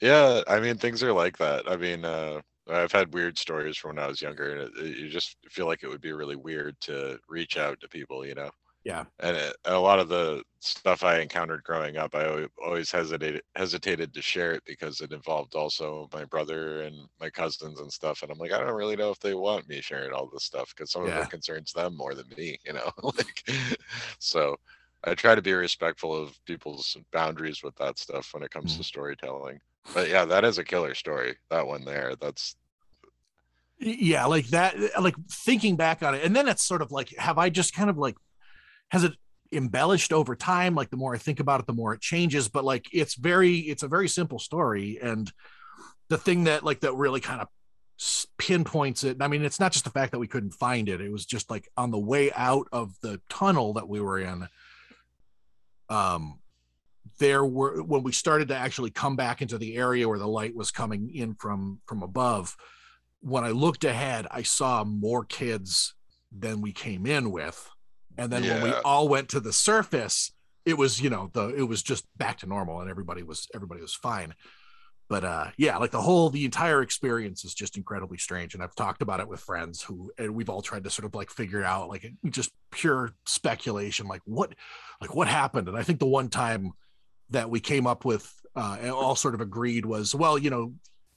[0.00, 1.68] Yeah, I mean things are like that.
[1.70, 4.98] I mean, uh I've had weird stories from when I was younger and it, it-
[4.98, 8.34] you just feel like it would be really weird to reach out to people, you
[8.34, 8.50] know.
[8.84, 9.06] Yeah.
[9.20, 13.42] And it, a lot of the stuff I encountered growing up, I always, always hesitated
[13.56, 18.22] hesitated to share it because it involved also my brother and my cousins and stuff.
[18.22, 20.74] And I'm like, I don't really know if they want me sharing all this stuff
[20.76, 22.92] because some of it concerns them more than me, you know.
[23.02, 23.44] like,
[24.20, 24.56] so
[25.04, 28.78] I try to be respectful of people's boundaries with that stuff when it comes Mm.
[28.78, 29.60] to storytelling.
[29.94, 31.36] But yeah, that is a killer story.
[31.50, 32.14] That one there.
[32.20, 32.56] That's
[33.80, 37.38] yeah like that like thinking back on it and then it's sort of like have
[37.38, 38.14] i just kind of like
[38.90, 39.12] has it
[39.52, 42.62] embellished over time like the more i think about it the more it changes but
[42.62, 45.32] like it's very it's a very simple story and
[46.08, 47.48] the thing that like that really kind of
[48.38, 51.10] pinpoints it i mean it's not just the fact that we couldn't find it it
[51.10, 54.46] was just like on the way out of the tunnel that we were in
[55.88, 56.38] um
[57.20, 60.56] there were when we started to actually come back into the area where the light
[60.56, 62.56] was coming in from from above
[63.20, 65.94] when I looked ahead, I saw more kids
[66.36, 67.68] than we came in with.
[68.16, 70.32] And then when we all went to the surface,
[70.64, 73.80] it was, you know, the it was just back to normal and everybody was everybody
[73.80, 74.34] was fine.
[75.08, 78.54] But uh yeah, like the whole the entire experience is just incredibly strange.
[78.54, 81.14] And I've talked about it with friends who and we've all tried to sort of
[81.14, 84.54] like figure out like just pure speculation, like what
[85.00, 85.68] like what happened.
[85.68, 86.72] And I think the one time
[87.30, 90.74] that we came up with uh and all sort of agreed was, well, you know,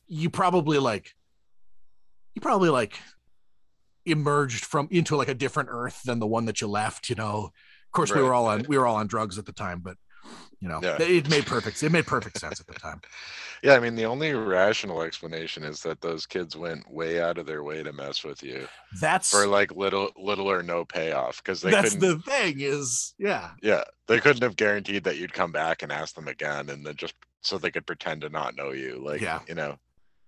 [0.08, 1.14] you probably like
[2.36, 3.00] you probably like
[4.06, 7.52] emerged from into like a different earth than the one that you left you know?
[7.88, 9.98] Of course we were all on we were all on drugs at the time but
[10.64, 10.96] You know, Yeah.
[11.02, 11.84] it made perfect.
[11.84, 13.02] It made perfect sense at the time.
[13.62, 17.46] Yeah, I mean the only rational explanation is that those kids went way out of
[17.46, 18.68] their way to mess with you
[19.00, 22.56] That's for like little little or no payoff because they that's the thing.
[22.60, 26.70] Is yeah, yeah they couldn't have guaranteed that you'd come back and ask them again
[26.70, 29.40] and then just so they could pretend to not know you like Yeah.
[29.48, 29.78] you know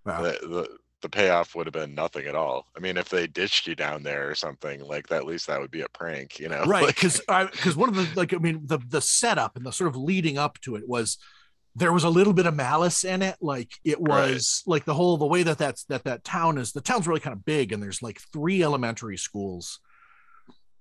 [0.06, 0.22] Wow.
[0.22, 3.68] the, the the payoff would have been nothing at all i mean if they ditched
[3.68, 6.50] you down there or something like that at least that would be a prank you
[6.50, 9.66] know right Like, because because one of the like i mean the the setup and
[9.66, 11.18] the sort of leading up to it was
[11.76, 14.32] there was a little bit of malice in it like it Right.
[14.32, 17.20] was like the whole the way that that's that that town is the town's really
[17.20, 19.80] kind of big and there's like three elementary schools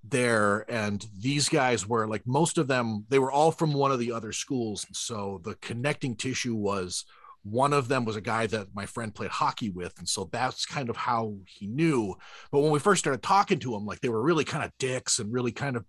[0.06, 3.98] there and these guys were like most of them they were all from one of
[3.98, 7.06] the other schools so the connecting tissue was
[7.44, 10.64] one of them was a guy that my friend played hockey with and so that's
[10.64, 12.14] kind of how he knew.
[12.50, 15.18] But when we first started talking to him like they were really kind of dicks
[15.18, 15.84] and really kind of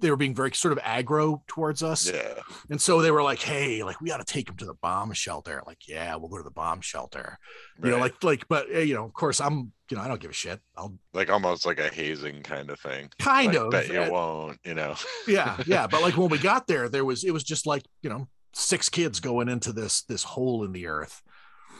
[0.00, 2.08] they were being very sort of aggro towards us.
[2.08, 2.34] Yeah.
[2.70, 5.12] And so they were like hey like we got to take him to the bomb
[5.14, 5.62] shelter.
[5.66, 7.38] Like yeah we'll go to the bomb shelter.
[7.82, 10.20] You know like like but uh, you know of course i'm you know i don't
[10.20, 10.60] give a shit.
[10.76, 13.08] I'll like almost like a hazing kind of thing.
[13.18, 14.94] Kind like, of bet you uh, won't you know.
[15.26, 18.10] Yeah yeah but like when we got there there was it was just like you
[18.10, 21.22] know six kids going into this this hole in the earth.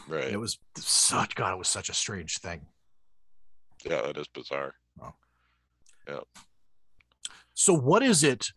[0.07, 2.61] Right it was such god it was such a strange thing.
[3.85, 4.73] Yeah that is bizarre.
[6.07, 6.21] Yeah.
[7.53, 8.47] so what is it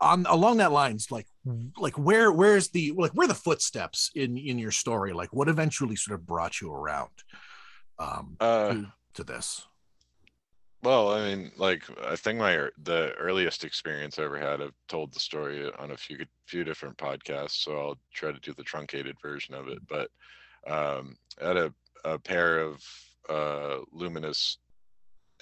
[0.00, 1.26] on along that lines like
[1.76, 5.12] like where where's the like where are the footsteps in in your story?
[5.12, 7.10] Like what eventually sort of brought you around
[7.98, 9.66] um uh to, to this
[10.82, 14.74] Well, I mean, like I think my ear- the earliest experience I ever had, I've
[14.88, 18.62] told the story on a few few different podcasts, so I'll try to do the
[18.64, 19.78] truncated version of it.
[19.86, 20.10] But
[20.66, 22.82] um, I had a, a pair of
[23.28, 24.58] uh, luminous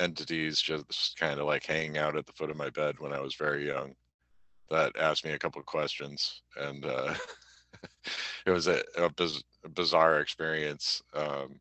[0.00, 3.20] entities just kind of like hanging out at the foot of my bed when I
[3.20, 3.94] was very young
[4.70, 7.14] that asked me a couple of questions, and uh,
[8.46, 11.02] it was a, a, biz- a bizarre experience.
[11.14, 11.60] Um,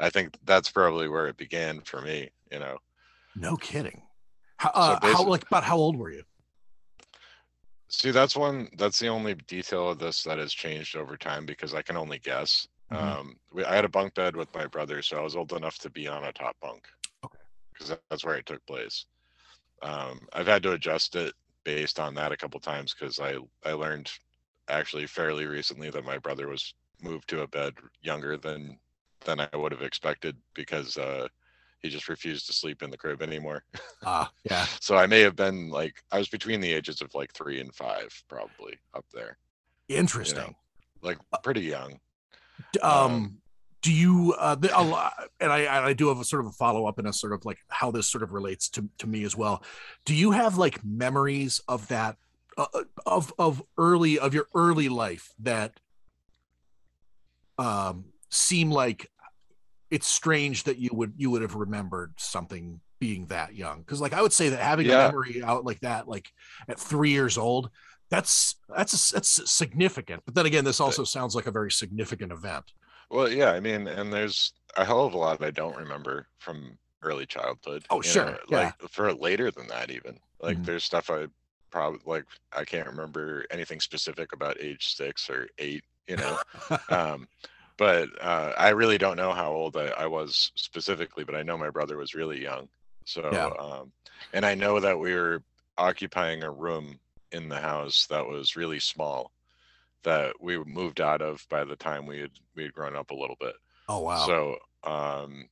[0.00, 2.30] I think that's probably where it began for me.
[2.50, 2.78] You know,
[3.36, 4.02] no kidding
[4.56, 6.24] how, uh, how like about how old were you
[7.88, 8.68] see, that's one.
[8.76, 12.18] That's the only detail of this that has changed over time because I can only
[12.18, 12.68] guess.
[12.92, 12.96] Mhm.
[12.96, 15.78] Um, we, I had a bunk bed with my brother, so I was old enough
[15.78, 16.86] to be on a top bunk.
[17.24, 17.38] Okay.
[17.72, 19.06] Because that's where it took place.
[19.82, 21.34] Um, I've had to adjust it
[21.64, 24.10] based on that a couple times because I I learned
[24.68, 28.78] actually fairly recently that my brother was moved to a bed younger than
[29.24, 31.28] than I would have expected because uh,
[31.82, 33.64] he just refused to sleep in the crib anymore.
[34.04, 37.32] ah yeah So I may have been like I was between the ages of like
[37.32, 39.38] three and five, probably up there,
[39.88, 40.54] interesting
[41.02, 42.00] like pretty young.
[42.82, 43.38] Um, Um,
[43.80, 46.52] do you uh the, a lot, and i i do have a sort of a
[46.52, 49.36] follow-up and a sort of like how this sort of relates to to me as
[49.36, 49.62] well
[50.04, 52.16] do you have like memories of that
[52.56, 52.66] uh,
[53.06, 55.78] of of early of your early life that
[57.58, 59.10] um seem like
[59.90, 64.12] it's strange that you would you would have remembered something being that young because like
[64.12, 65.04] i would say that having Yeah.
[65.06, 66.30] a memory out like that like
[66.68, 67.70] at three years old
[68.10, 72.64] that's that's that's significant but then again this also sounds like a very significant event
[73.10, 76.78] Well, yeah, I mean, and there's a hell of a lot I don't remember from
[77.02, 77.86] early childhood.
[77.90, 78.72] Oh, sure, know, yeah.
[78.80, 80.64] Like for later than that, even like Mhm.
[80.64, 81.26] there's stuff I
[81.70, 85.84] probably like I can't remember anything specific about age six or eight.
[86.06, 86.38] You know,
[86.90, 87.28] um,
[87.78, 91.56] but uh, I really don't know how old I, I was specifically, but I know
[91.58, 92.68] my brother was really young.
[93.04, 93.46] So, Yeah.
[93.58, 93.92] um,
[94.34, 95.42] and I know that we were
[95.78, 97.00] occupying a room
[97.32, 99.32] in the house that was really small
[100.04, 103.14] that we moved out of by the time we had we had grown up a
[103.16, 103.54] little bit.
[103.88, 105.48] oh wow So um,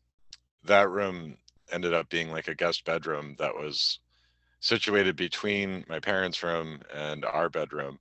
[0.65, 1.37] that room
[1.73, 4.01] ended up being like a guest bedroom that was
[4.61, 7.99] situated between my parents' room and our bedroom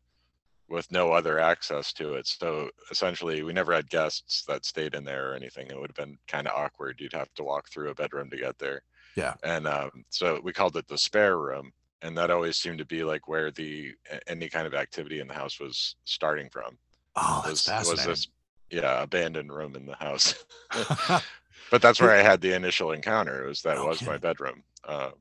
[0.67, 2.27] with no other access to it.
[2.27, 5.67] So essentially, we never had guests that stayed in there or anything.
[5.67, 6.99] It would have been kind of awkward.
[6.99, 8.81] You'd have to walk through a bedroom to get there.
[9.15, 9.35] Yeah.
[9.43, 11.71] And um, so we called it the spare room.
[12.01, 13.93] And that always seemed to be like where the
[14.27, 16.77] any kind of activity in the house was starting from.
[17.15, 18.27] oh Was, that's was fascinating this
[18.69, 20.35] yeah abandoned room in the house?
[21.71, 23.43] but that's where I had the initial encounter.
[23.43, 24.63] It was that was my bedroom.
[24.87, 25.13] Um,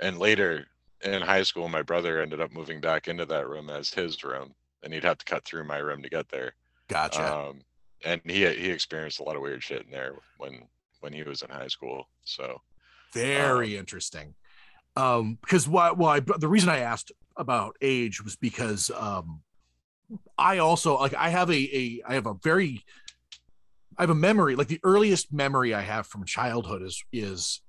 [0.00, 0.66] and later
[1.04, 4.54] in high school, my brother ended up moving back into that room as his room,
[4.82, 6.54] and he'd have to cut through my room to get there.
[6.88, 7.60] gotcha Um,
[8.04, 10.62] and he he experienced a lot of weird shit in there when
[11.00, 12.08] when he was in high school.
[12.24, 12.60] So
[13.12, 14.34] very interesting
[14.96, 19.40] um because why why the reason i asked about age was because um
[20.36, 22.84] i also like i have a, a i have a very
[23.96, 27.60] i have a memory like the earliest memory i have from childhood is is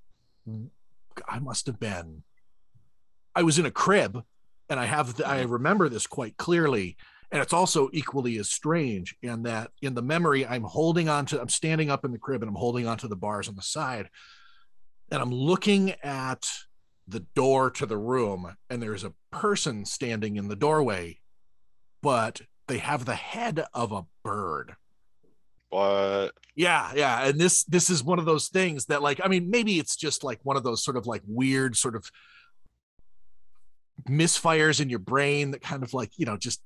[1.28, 2.22] i must have been
[3.40, 4.22] i was in a crib
[4.70, 6.96] and I have the, I remember this quite clearly,
[7.32, 11.40] and it's also equally as strange in that in the memory I'm holding on to
[11.40, 14.08] I'm standing up in the crib and I'm holding onto the bars on the side,
[15.10, 16.48] and I'm looking at
[17.08, 21.18] the door to the room, and there's a person standing in the doorway,
[22.00, 24.76] but they have the head of a bird.
[25.70, 26.32] What?
[26.54, 27.26] Yeah, yeah.
[27.26, 30.22] And this this is one of those things that like I mean maybe it's just
[30.22, 32.08] like one of those sort of like weird sort of
[34.08, 36.62] misfires in your brain that kind of like, you know, just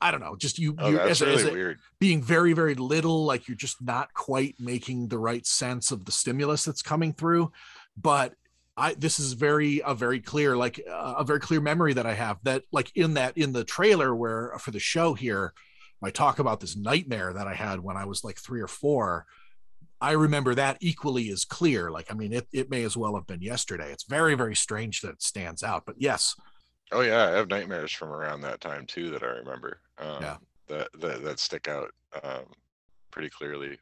[0.00, 1.54] I don't know, just you, Oh, you as, a- as a-
[2.00, 6.12] being very very little like you're just not quite making the right sense of the
[6.12, 7.52] stimulus that's coming through.
[7.96, 8.34] But
[8.76, 12.12] i this is very a very clear like uh, a very clear memory that i
[12.12, 15.52] have that like in that in the trailer where for the show here
[16.02, 19.26] i talk about this nightmare that i had when i was like three or four.
[20.00, 21.88] I remember that equally as clear.
[21.92, 23.92] Like i mean it, it may as well have been yesterday.
[23.92, 25.84] It's very very strange that it stands out.
[25.86, 26.34] But yes
[26.94, 29.80] Oh yeah, I have nightmares from around that time too that I remember.
[29.98, 30.36] Um, Yeah.
[30.68, 31.90] That that that stick out
[32.22, 32.46] um,
[33.10, 33.78] pretty clearly.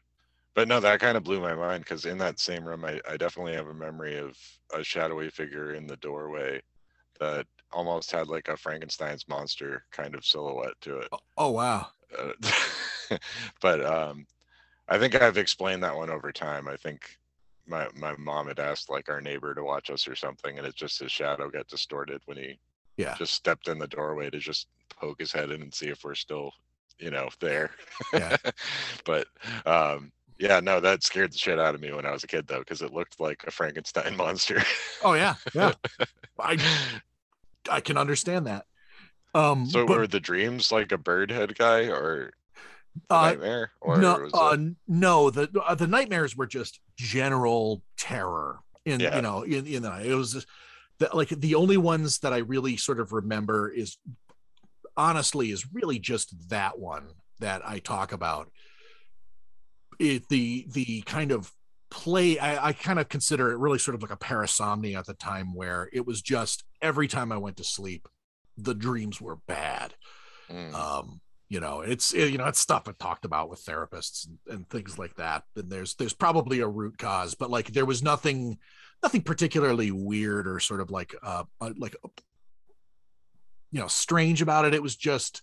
[0.55, 3.17] But no, that kind of blew my mind because in that same room, I, I
[3.17, 4.37] definitely have a memory of
[4.75, 6.63] a shadowy figure in the doorway
[7.21, 11.13] that almost had like a Frankenstein's monster kind of silhouette to it.
[11.37, 11.87] oh wow
[12.19, 13.19] Uh,
[13.61, 14.27] but um,
[14.89, 16.69] I think I've explained that one over time.
[16.69, 17.19] I think
[17.67, 20.77] my my mom had asked like our neighbor to watch us or something, and it's
[20.77, 22.59] just his shadow got distorted when he
[22.97, 26.05] yeah just stepped in the doorway to just poke his head in and see if
[26.05, 26.53] we're still,
[26.99, 27.71] you know, there.
[28.13, 28.37] Yeah.
[29.05, 29.27] but
[29.67, 32.47] um, yeah, no, that scared the shit out of me when I was a kid
[32.47, 34.63] though, because it looked like a Frankenstein monster.
[35.03, 35.73] oh yeah yeah
[36.39, 36.57] i
[37.71, 38.65] i can understand that
[39.35, 42.33] um so but- were the dreams like a bird head guy or
[43.09, 43.71] Uh, nightmare?
[43.81, 44.77] Or no, uh, it...
[44.87, 45.31] no.
[45.31, 48.59] The uh, the nightmares were just general terror.
[48.85, 49.17] In Yeah.
[49.17, 50.45] you know, in in the, it was
[50.99, 53.97] the, like the only ones that I really sort of remember is
[54.97, 57.09] honestly is really just that one
[57.41, 58.51] that I talk about.
[59.99, 61.53] It the the kind of
[61.91, 65.15] play I, I kind of consider it really sort of like a parasomnia at the
[65.15, 68.09] time where it was just every time I went to sleep,
[68.57, 69.95] the dreams were bad.
[70.51, 74.27] Mm, um you know it's it- you know it's stuff i talked about with therapists
[74.27, 75.45] and, and things like that.
[75.57, 78.59] And there's there's probably a root cause but like there was nothing
[79.03, 81.97] nothing particularly weird or sort of like uh uh, like
[83.71, 85.43] you know strange about it it was just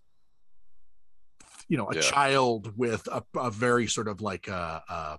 [1.67, 2.01] you know a Yeah.
[2.01, 5.17] child with a, a very sort of like uh uh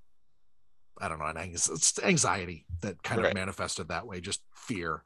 [1.01, 3.28] i don't know an anx- anxiety that kind Right.
[3.28, 5.03] of manifested that way just fear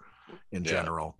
[0.52, 0.70] in Yeah.
[0.70, 1.18] general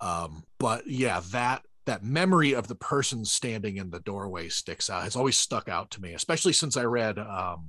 [0.00, 5.04] um but yeah that that memory of the person standing in the doorway sticks out
[5.04, 7.66] has always stuck out to me especially since i read um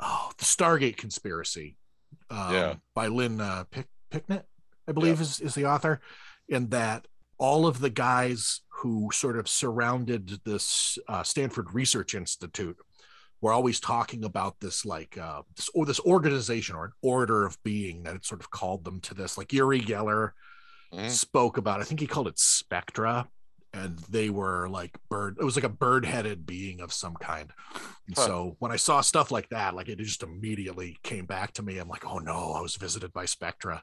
[0.00, 1.76] oh the stargate conspiracy
[2.34, 2.74] um, Yeah.
[2.94, 4.46] by lynn uh, Pick, picknett
[4.88, 6.00] i believe is, is the author
[6.48, 7.06] in that
[7.38, 12.76] all of the guys who sort of surrounded this uh, stanford research institute
[13.40, 17.56] were always talking about this like uh, this or this organization or an order of
[17.62, 20.30] being that had sort of called them to this like Uri Geller
[20.92, 21.10] Mhm.
[21.10, 23.28] spoke about I think he called it Spectra
[23.74, 27.50] and they were like bird it was like a bird-headed being of some kind
[28.06, 28.26] and Huh.
[28.26, 31.78] so when I saw stuff like that like it just immediately came back to me
[31.78, 33.82] I'm like oh no I was visited by Spectra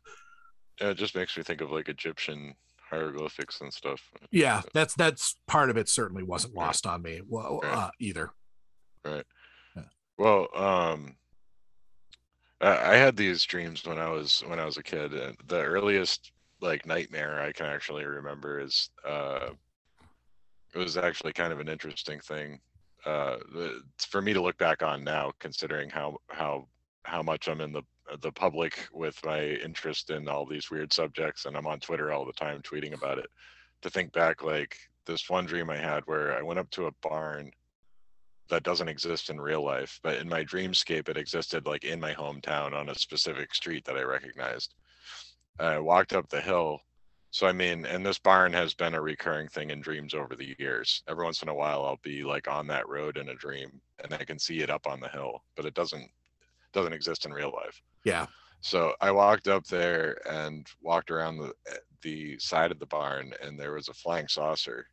[0.80, 2.56] Yeah, it just makes me think of like Egyptian
[2.90, 4.02] hieroglyphics and stuff.
[4.32, 6.66] yeah that's that's part of it certainly wasn't Right.
[6.66, 7.78] lost on me well Right.
[7.78, 8.32] uh, either
[9.06, 9.26] Right.
[10.18, 11.16] Well, um,
[12.62, 15.62] I, I had these dreams when I was when I was a kid, and the
[15.64, 16.32] earliest
[16.62, 19.50] like nightmare I can actually remember is uh,
[20.74, 22.60] it was actually kind of an interesting thing
[23.06, 23.38] uh,
[23.98, 26.68] for me to look back on now, considering how how
[27.04, 27.84] how much I'm in the
[28.22, 32.26] the public with my interest in all these weird subjects, and I'm on Twitter all
[32.26, 33.28] the time tweeting about it.
[33.82, 36.92] To think back, like this one dream I had where I went up to a
[37.02, 37.52] barn
[38.50, 42.14] that doesn't exist in real life, but in my dreamscape, it existed like in my
[42.14, 44.76] hometown on a specific street that I recognized.
[45.60, 46.82] I walked up the hill.
[47.32, 50.54] So, I mean, and this barn has been a recurring thing in dreams over the
[50.60, 51.02] years.
[51.08, 54.14] Every once in a while, I'll be like on that road in a dream and
[54.14, 56.10] I can see it up on the hill, but it doesn't
[56.74, 57.82] doesn't exist in real life.
[58.04, 58.28] yeah
[58.62, 61.54] So I walked up there and walked around the
[62.02, 64.88] the side of the barn, and there was a flying saucer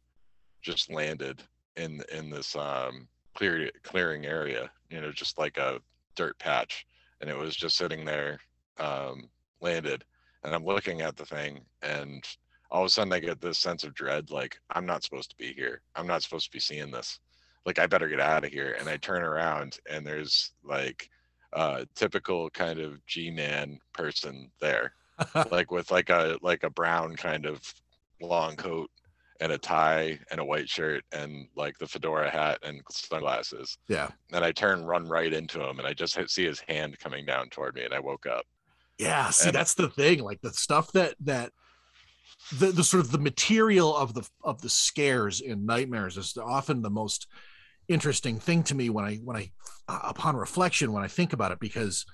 [0.63, 1.43] just landed
[1.77, 4.71] in in this um, clear clearing area.
[4.91, 5.81] You know, just like a
[6.15, 6.87] dirt patch,
[7.21, 8.39] and it was just sitting there,
[8.79, 9.29] um,
[9.61, 10.05] landed.
[10.45, 12.25] And I'm looking at the thing, and
[12.71, 15.37] all of a sudden I get this sense of dread, like I'm not supposed to
[15.37, 15.81] be here.
[15.97, 17.19] I'm not supposed to be seeing this.
[17.67, 18.77] Like I better get out of here.
[18.79, 21.09] And I turn around, and there's like
[21.55, 24.93] uh typical kind of G-man person there,
[25.51, 27.63] like with like a like a brown kind of
[28.21, 28.91] long coat
[29.41, 33.79] and a tie and a white shirt and like the fedora hat and sunglasses.
[33.89, 34.09] Yeah.
[34.33, 37.49] And I turn, run right into him, and I just see his hand coming down
[37.51, 38.45] toward me, and I woke up.
[38.99, 39.31] Yeah.
[39.31, 40.21] See, And- that's the thing.
[40.21, 41.53] Like the stuff that that
[42.59, 46.83] the the sort of the material of the of the scares in nightmares is often
[46.83, 47.27] the most
[47.89, 49.51] interesting thing to me when I when I
[49.89, 52.05] uh, upon reflection when I think about it because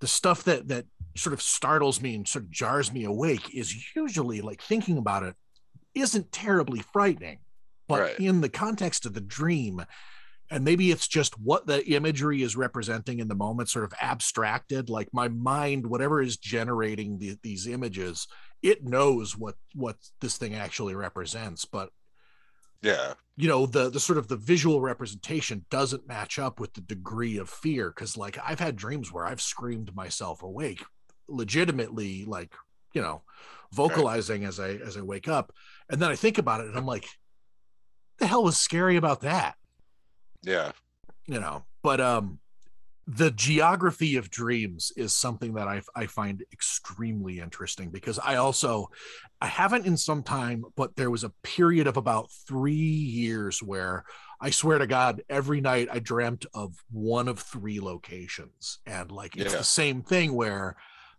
[0.00, 3.94] the stuff that that sort of startles me and sort of jars me awake is
[3.94, 5.34] usually like thinking about it
[5.94, 7.38] isn't terribly frightening
[7.88, 8.18] but Right.
[8.20, 9.84] in the context of the dream
[10.50, 14.88] and maybe it's just what the imagery is representing in the moment sort of abstracted
[14.90, 18.26] like my mind whatever is generating the, these images
[18.62, 21.90] it knows what what this thing actually represents but
[22.82, 23.14] Yeah.
[23.36, 27.38] you know the the sort of the visual representation doesn't match up with the degree
[27.38, 30.84] of fear because like i've had dreams where i've screamed myself awake
[31.28, 32.52] legitimately like
[32.92, 33.22] you know
[33.72, 35.52] vocalizing as i as i wake up.
[35.90, 37.06] And then i think about it and i'm like
[38.18, 39.56] the hell was scary about that
[40.44, 40.72] Yeah.
[41.26, 42.38] you know but um
[43.06, 48.88] the geography of dreams is something that I, I find extremely interesting because I also
[49.42, 54.04] I haven't in some time, but there was a period of about three years where
[54.40, 59.36] I swear to God, every night I dreamt of one of three locations, and like
[59.36, 59.58] it's Yeah.
[59.58, 60.76] the same thing where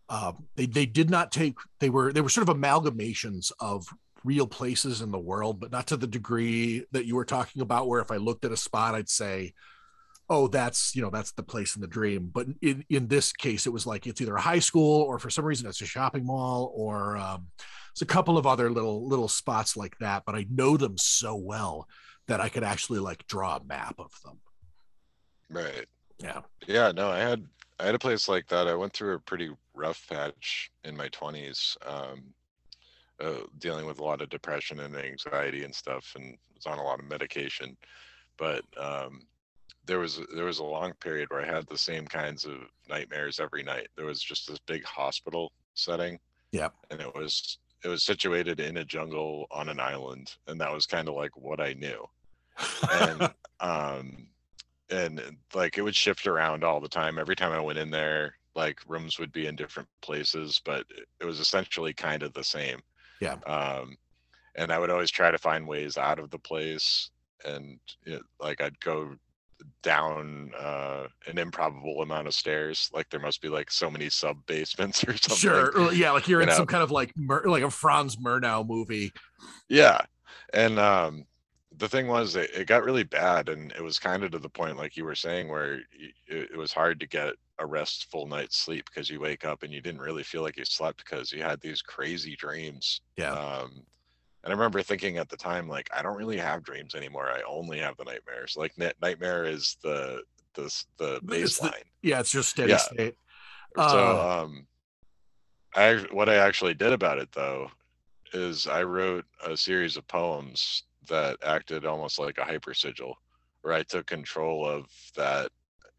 [0.09, 3.85] um, they they did not take they were they were sort of amalgamations of
[4.25, 7.87] real places in the world, but not to the degree that you were talking about,
[7.87, 9.53] where if I looked at a spot, I'd say,
[10.27, 13.67] oh that's you know that's the place in the dream but in in this case
[13.67, 16.25] it was like it's either a high school or for some reason it's a shopping
[16.25, 17.45] mall or um
[17.91, 21.35] it's a couple of other little little spots like that but i know them so
[21.35, 21.87] well
[22.27, 24.39] that i could actually like draw a map of them
[25.49, 25.85] Right.
[26.19, 27.45] yeah Yeah, no, I had
[27.79, 28.67] I had a place like that.
[28.67, 32.23] I went through a pretty rough patch in my twenties, um,
[33.19, 36.83] uh, dealing with a lot of depression and anxiety and stuff, and was on a
[36.83, 37.75] lot of medication.
[38.37, 39.21] But um,
[39.85, 42.53] there was there was a long period where I had the same kinds of
[42.89, 43.87] nightmares every night.
[43.95, 46.19] There was just this big hospital setting.
[46.51, 50.71] Yeah, And it was it was situated in a jungle on an island, and that
[50.71, 52.07] was kind of like what I knew
[52.91, 53.21] and
[53.59, 54.27] um
[54.89, 55.21] and
[55.53, 58.79] like it would shift around all the time every time i went in there like
[58.87, 60.85] rooms would be in different places but
[61.19, 62.79] it was essentially kind of the same
[63.21, 63.35] Yeah.
[63.45, 63.95] um
[64.55, 67.09] and i would always try to find ways out of the place
[67.45, 69.15] and it, like i'd go
[69.83, 74.37] down uh an improbable amount of stairs like there must be like so many sub
[74.47, 76.55] basements or something sure Or, yeah like you're you in know.
[76.55, 79.11] some kind of like Mur- like a franz murnau movie
[79.69, 80.01] Yeah.
[80.53, 81.25] And um
[81.77, 84.49] the thing was it, it got really bad and it was kind of to the
[84.49, 88.57] point like you were saying where it, it was hard to get a restful night's
[88.57, 91.41] sleep because you wake up and you didn't really feel like you slept because you
[91.41, 93.01] had these crazy dreams.
[93.17, 93.83] yeah Um
[94.43, 97.29] and I remember thinking at the time like I don't really have dreams anymore.
[97.29, 98.55] I only have the nightmares.
[98.55, 100.21] Like ni- nightmare is the
[100.53, 101.83] the the It's the- baseline.
[102.03, 102.77] yeah it's just steady Yeah.
[102.77, 103.15] state
[103.77, 104.67] So Uh, um
[105.75, 107.69] I what I actually did about it though
[108.33, 113.15] is I wrote a series of poems that acted almost like a hyper sigil
[113.61, 114.85] where I took control of
[115.15, 115.49] that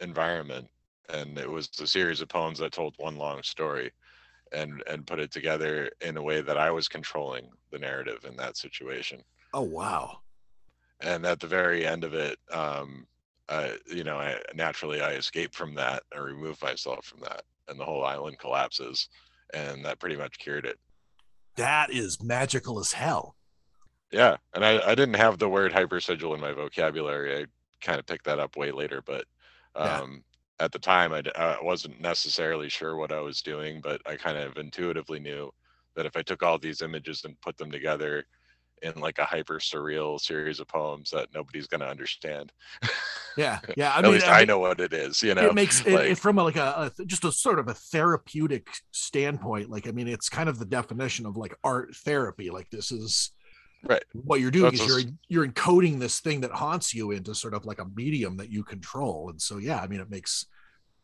[0.01, 0.69] environment
[1.13, 3.91] and it was a series of poems that told one long story
[4.53, 8.37] and and put it together in a way that I was controlling the narrative in
[8.37, 9.21] that situation.
[9.53, 10.19] Oh wow.
[11.01, 13.07] And at the very end of it um
[13.49, 17.79] uh, you know I, naturally i escape from that or remove myself from that and
[17.79, 19.09] the whole island collapses
[19.55, 20.79] and that pretty much cured it.
[21.57, 23.36] That is magical as hell
[24.13, 27.47] yeah and i, I didn't have the word hypersigil in my vocabulary i
[27.81, 29.25] kind of picked that up way later but
[29.81, 30.03] Yeah.
[30.03, 30.25] um
[30.59, 34.57] at the time I wasn't necessarily sure what i was doing but i kind of
[34.57, 35.51] intuitively knew
[35.97, 38.25] that if i took all these images and put them together
[38.83, 42.53] in like a hyper surreal series of poems that nobody's going to understand
[43.37, 45.47] yeah yeah i at mean least I I, know what it is, you know.
[45.47, 47.75] it makes it, like- it from a, like a, a just a sort of a
[47.75, 52.69] therapeutic standpoint like i mean it's kind of the definition of like art therapy like
[52.71, 53.31] this is
[53.89, 54.05] Right.
[54.13, 57.55] what you're doing That's is you're you're encoding this thing that haunts you into sort
[57.55, 60.47] of like a medium that you control and so yeah i mean it makes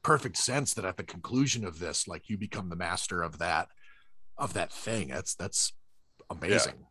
[0.02, 3.68] perfect sense that at the conclusion of this like you become the master of that
[4.36, 5.72] of that thing that's that's
[6.30, 6.86] amazing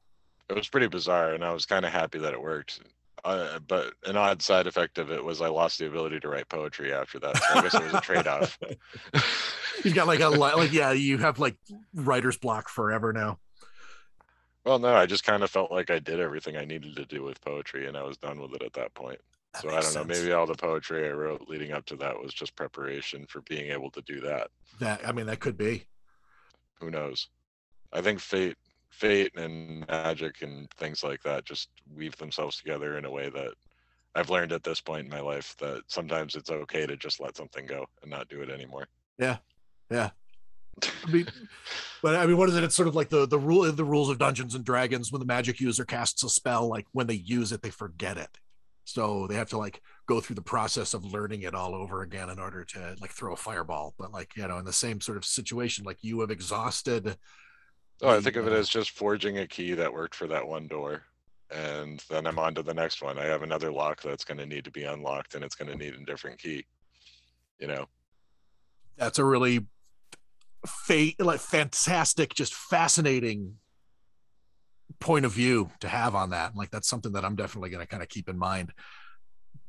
[0.52, 2.82] it was pretty bizarre, and I was kind of happy that it worked.
[3.24, 6.50] Uh, but an odd side effect of it was I lost the ability to write
[6.50, 7.38] poetry after that.
[7.38, 8.60] So I guess it was a trade-off.
[9.86, 11.56] you've got like a li- like yeah you have like
[11.94, 13.39] writer's block forever now
[14.66, 17.24] well, no, I just kind of felt like I did everything I needed to do
[17.24, 19.20] with poetry, and I was done with it at that point.
[19.53, 20.03] That so I don't know.
[20.03, 23.72] Maybe all the poetry I wrote leading up to that was just preparation for being
[23.72, 24.49] able to do that.
[24.80, 25.86] that i mean that could be
[26.80, 27.28] Who knows?
[27.91, 28.57] I think fate
[28.89, 33.53] fate and magic and things like that just weave themselves together in a way that
[34.16, 37.38] I've learned at this point in my life that sometimes it's okay to just let
[37.38, 38.88] something go and not do it anymore.
[39.18, 39.38] Yeah.
[39.89, 40.12] Yeah.
[40.84, 41.28] I mean,
[42.01, 42.63] but I mean, what is it?
[42.63, 45.11] It's sort of like the the rule the rules of Dungeons and Dragons.
[45.11, 48.38] When the magic user casts a spell, like when they use it, they forget it,
[48.84, 52.30] so they have to like go through the process of learning it all over again
[52.30, 53.93] in order to like throw a fireball.
[53.97, 57.17] But like you know, in the same sort of situation, like you have exhausted.
[58.01, 60.47] Oh, I think of it uh, as just forging a key that worked for that
[60.47, 61.03] one door,
[61.51, 63.19] and then I'm on to the next one.
[63.19, 65.78] I have another lock that's going to need to be unlocked, and it's going to
[65.78, 66.65] need a different key.
[67.59, 67.86] You know,
[68.97, 69.67] that's a really
[70.66, 73.55] fa- like fantastic, just fascinating
[74.99, 76.55] point of view to have on that.
[76.55, 78.72] Like that's something that I'm definitely going to kind of keep in mind.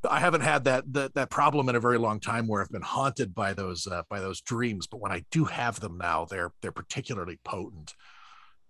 [0.09, 2.83] I haven't had that, that that problem in a very long time where I've been
[2.83, 6.53] haunted by those uh, by those dreams, but when I do have them now, they're
[6.61, 7.95] they're particularly potent.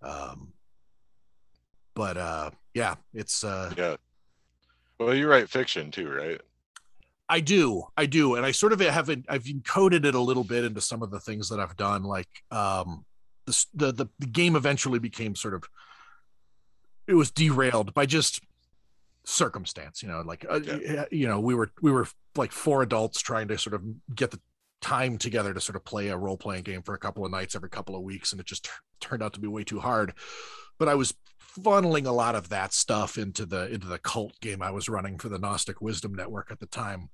[0.03, 0.53] Um,
[1.95, 3.97] but uh, yeah, it's uh, yeah.
[4.99, 6.41] Well, you write fiction too, right?
[7.29, 10.65] I do, I do, and I sort of have I've encoded it a little bit
[10.65, 12.03] into some of the things that I've done.
[12.03, 13.05] Like um,
[13.47, 15.65] the, the the game eventually became sort of
[17.07, 18.41] it was derailed by just
[19.25, 20.03] circumstance.
[20.03, 21.05] You know, like uh, yeah.
[21.11, 22.07] you know we were we were
[22.37, 23.83] like four adults trying to sort of
[24.15, 24.41] get the
[24.81, 27.55] time together to sort of play a role playing game for a couple of nights
[27.55, 28.71] every couple of weeks, and it just t-
[29.01, 30.13] turned out to be way too hard.
[30.79, 31.15] But I was
[31.59, 35.19] funneling a lot of that stuff into the into the cult game I was running
[35.19, 37.11] for the Gnostic Wisdom Network at the time,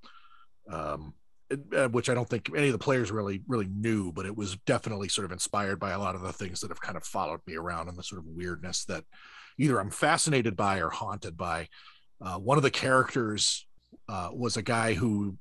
[0.70, 1.14] um,
[1.50, 4.36] it, uh, which I don't think any of the players really really knew, but it
[4.36, 7.04] was definitely sort of inspired by a lot of the things that have kind of
[7.04, 9.04] followed me around and the sort of weirdness that
[9.58, 11.68] either I'm fascinated by or haunted by.
[12.20, 13.66] Uh, one of the characters
[14.08, 15.36] uh, was a guy who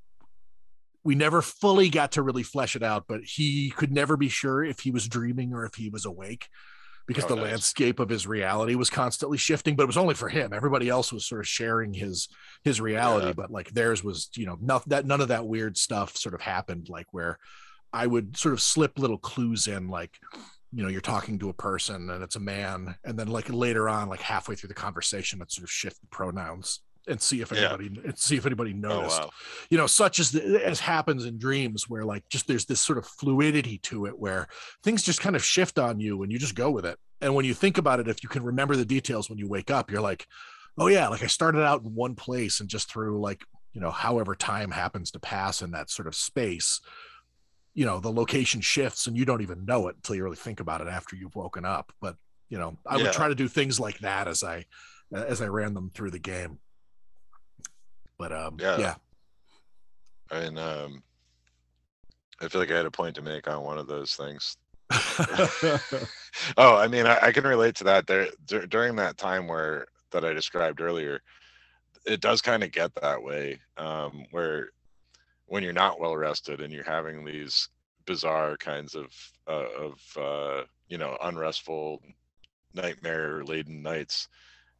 [1.03, 4.63] we never fully got to really flesh it out, but he could never be sure
[4.63, 6.47] if he was dreaming or if he was awake
[7.07, 7.45] because oh, the nice.
[7.45, 11.11] landscape of his reality was constantly shifting but it was only for him everybody else
[11.11, 12.27] was sort of sharing his
[12.63, 13.33] his reality yeah.
[13.33, 16.41] but like theirs was you know not that none of that weird stuff sort of
[16.41, 17.39] happened like where
[17.93, 20.17] i would sort of slip little clues in like
[20.73, 23.87] you know you're talking to a person and it's a man and then like later
[23.87, 27.51] on like halfway through the conversation it sort of shift the pronouns and see if
[27.51, 28.01] anybody yeah.
[28.05, 29.19] and see if anybody noticed.
[29.21, 29.31] Oh, wow.
[29.69, 32.97] You know, such as the, as happens in dreams, where like just there's this sort
[32.97, 34.47] of fluidity to it, where
[34.83, 36.97] things just kind of shift on you, and you just go with it.
[37.21, 39.71] And when you think about it, if you can remember the details when you wake
[39.71, 40.25] up, you're like,
[40.77, 43.43] oh yeah, like I started out in one place, and just through like
[43.73, 46.81] you know however time happens to pass in that sort of space
[47.77, 50.59] you know the location shifts and you don't even know it until you really think
[50.59, 52.15] about it after you've woken up but
[52.49, 53.03] you know i yeah.
[53.03, 54.65] would try to do things like that as i
[55.13, 56.57] as i ran them through the game
[58.17, 58.77] but um, yeah.
[58.77, 58.95] yeah.
[60.31, 61.03] I mean, um,
[62.41, 64.57] I feel like I had a point to make on one of those things.
[66.57, 68.07] oh, I mean, I, I, can relate to that.
[68.07, 71.19] There d- during that time where that I described earlier,
[72.05, 74.69] it does kind of get that way, um, where
[75.47, 77.67] when you're not well rested and you're having these
[78.05, 79.07] bizarre kinds of
[79.47, 82.01] uh, of uh, you know unrestful,
[82.73, 84.29] nightmare laden nights,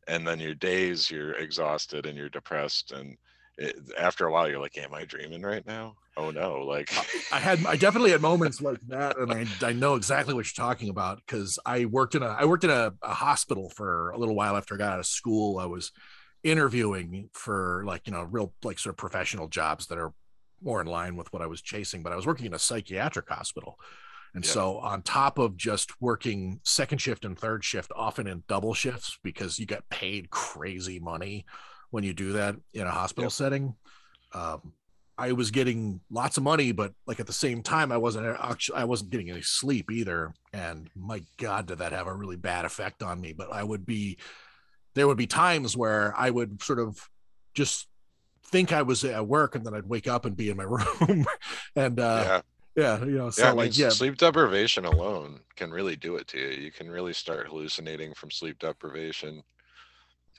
[0.08, 3.18] and then your days you're exhausted and you're depressed and
[3.58, 5.96] it, after a while you're like am i dreaming right now?
[6.16, 6.92] Oh no like
[7.32, 10.66] i had i definitely had moments like that and i, I know exactly what you're
[10.66, 14.18] talking about because i worked in a i worked in a, a hospital for a
[14.18, 15.60] little while after i got out of school.
[15.60, 15.92] I was
[16.44, 20.14] interviewing for like you know real like sort of professional jobs that are
[20.62, 23.28] more in line with what i was chasing but i was working in a psychiatric
[23.28, 23.78] hospital
[24.34, 24.52] and yeah.
[24.52, 29.18] so on top of just working second shift and third shift often in double shifts
[29.24, 31.46] because you get paid crazy money
[31.92, 33.32] when you do that in a hospital yep.
[33.32, 33.76] setting.
[34.34, 34.74] Um,
[35.18, 38.78] I was getting lots of money, but like at the same time, I wasn't actually
[38.78, 40.32] I wasn't getting any sleep either.
[40.54, 43.34] And my God, did that have a really bad effect on me?
[43.34, 44.18] But I would be
[44.94, 47.00] there would be times where I would sort of
[47.56, 47.88] just
[48.46, 50.64] think I was at work, and then I'd wake up and be in my
[51.00, 51.26] room,
[51.76, 52.42] and uh, yeah,
[52.78, 56.40] yeah, you know, so yeah, like yeah, sleep deprivation alone can really do it to
[56.40, 56.50] you.
[56.50, 59.42] You can really start hallucinating from sleep deprivation.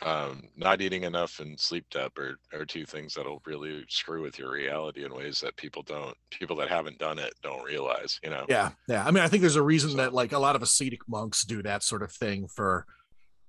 [0.03, 4.39] Um, not eating enough and sleep dep are, are two things that'll really screw with
[4.39, 8.31] your reality in ways that people don't people that haven't done it don't realize you
[8.31, 8.47] know?
[8.49, 9.05] Yeah yeah.
[9.05, 11.45] I mean i think there's a reason so, that like a lot of ascetic monks
[11.45, 12.87] do that sort of thing for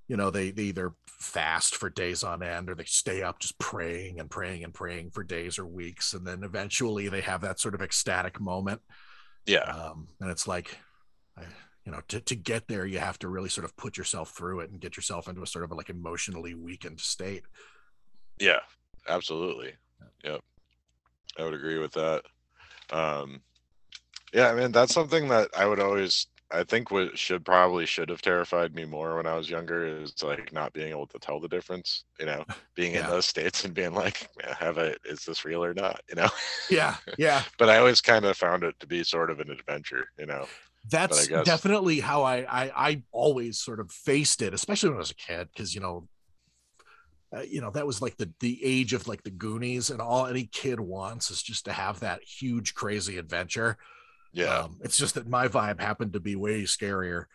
[0.10, 3.58] you know they, they either fast for days on end or they stay up just
[3.60, 7.60] praying and praying and praying for days or weeks and then eventually they have that
[7.60, 8.82] sort of ecstatic moment.
[9.46, 9.60] Yeah.
[9.60, 10.78] Um, and it's like
[11.38, 11.44] I,
[11.86, 14.62] you know to, to get there you have to really sort of put yourself through
[14.62, 17.44] it and get yourself into a sort of a, like emotionally weakened state.
[18.40, 18.60] Yeah
[19.08, 19.74] absolutely.
[20.24, 20.42] Yep.
[21.38, 22.24] I would agree with that.
[22.92, 23.42] Um
[24.34, 28.10] yeah i mean that's something that i would always I think what should probably should
[28.10, 31.40] have terrified me more when I was younger is like not being able to tell
[31.40, 32.06] the difference.
[32.20, 32.44] You know,
[32.76, 34.96] being in those states and being like, "Man, have I?
[35.06, 36.02] Is this real or not?
[36.10, 36.30] You know.
[36.70, 37.44] Yeah, yeah.
[37.60, 40.08] but I always kind of found it to be sort of an adventure.
[40.18, 40.48] You know.
[40.90, 45.00] That's guess- definitely how I, I I always sort of faced it, especially when I
[45.00, 46.08] was a kid, because you know,
[47.36, 50.26] uh, you know that was like the the age of like the Goonies, and all
[50.26, 53.78] any kid wants is just to have that huge crazy adventure.
[54.32, 54.60] Yeah.
[54.60, 57.26] Um, it's just that my vibe happened to be way scarier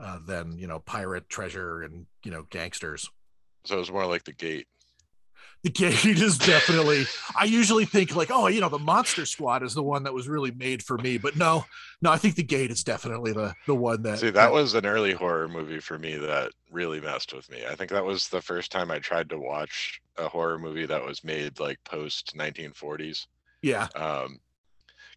[0.00, 3.08] uh, than you know pirate treasure and you know gangsters.
[3.64, 4.66] so it was more like the gate.
[5.64, 7.04] The gate is definitely.
[7.36, 10.28] I usually think like, oh, you know, the Monster Squad is the one that was
[10.28, 11.64] really made for me, but no,
[12.00, 14.20] no, I think the gate is definitely the the one that.
[14.20, 17.64] See, that was an early horror movie for me that really messed with me.
[17.68, 21.04] I think that was the first time I tried to watch a horror movie that
[21.04, 23.26] was made like post 1940s.
[23.62, 24.38] yeah, Um,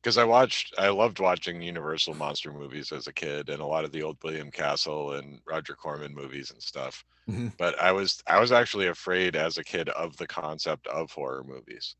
[0.01, 3.85] because I watched, I loved watching Universal monster movies as a kid, and a lot
[3.85, 7.05] of the old William Castle and Roger Corman movies and stuff.
[7.29, 7.53] Mhm.
[7.57, 11.43] But I was, I was actually afraid as a kid of the concept of horror
[11.43, 11.95] movies,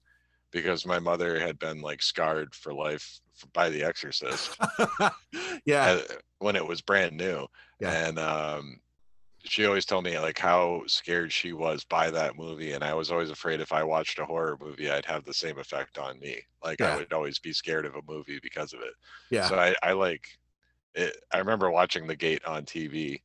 [0.51, 3.19] because my mother had been like scarred for life
[3.53, 4.57] by The Exorcist
[5.65, 6.01] yeah,
[6.39, 7.47] when it was brand new.
[7.79, 8.07] Yeah.
[8.07, 8.79] And um,
[9.43, 13.11] she always told me like how scared she was by that movie, and I was
[13.11, 16.39] always afraid if I watched a horror movie, I'd have the same effect on me.
[16.63, 16.93] Like Yeah.
[16.93, 18.93] I would always be scared of a movie because of it.
[19.29, 19.47] yeah.
[19.47, 20.25] So I, I like
[20.95, 21.15] it.
[21.33, 23.21] I remember watching The Gate on TV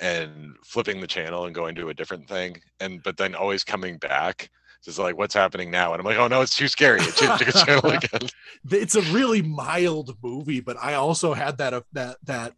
[0.00, 3.98] and flipping the channel and going to a different thing, and but then always coming
[3.98, 4.50] back.
[4.84, 7.00] Just like what's happening now, and I'm like, oh no, it's too scary.
[7.00, 8.28] It changed the channel again.
[8.70, 12.52] it's a really mild movie, but I also had that uh, that that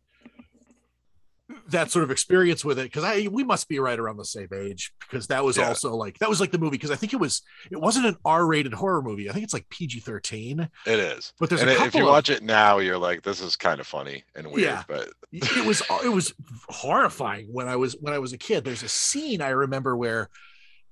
[1.70, 4.48] that sort of experience with it because I we must be right around the same
[4.54, 5.68] age because that was Yeah.
[5.68, 8.16] also like that was like the movie because I think it was it wasn't an
[8.24, 9.28] R-rated horror movie.
[9.28, 11.32] I think it's like PG-13, It is.
[11.40, 13.40] but there's and a i- couple if you of, watch it now, you're like, this
[13.40, 14.60] is kind of funny and weird.
[14.60, 14.82] Yeah.
[14.86, 16.32] But it was it was
[16.68, 18.64] horrifying when I was when I was a kid.
[18.64, 20.28] There's a scene I remember where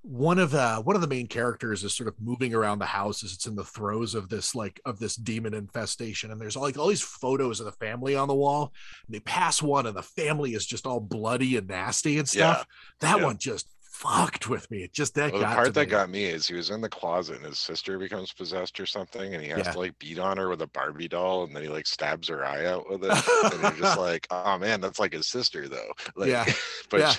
[0.06, 3.24] one of the one of the main characters is sort of moving around the house
[3.24, 6.62] as it's in the throes of this like of this demon infestation and there's all
[6.62, 8.70] like all these photos of the family on the wall
[9.06, 12.66] and they pass one and the family is just all bloody and nasty and stuff
[13.00, 13.24] that yeah.
[13.24, 15.90] one just fucked with me it just that Well, the got part that me.
[15.90, 19.34] got me is he was in the closet and his sister becomes possessed or something,
[19.34, 19.72] and he has Yeah.
[19.72, 22.44] to like beat on her with a Barbie doll, and then he like stabs her
[22.44, 23.52] eye out with it.
[23.54, 25.92] and you're just like, oh man, that's like his sister though.
[26.16, 26.44] Like, Yeah.
[26.90, 27.14] but Yeah.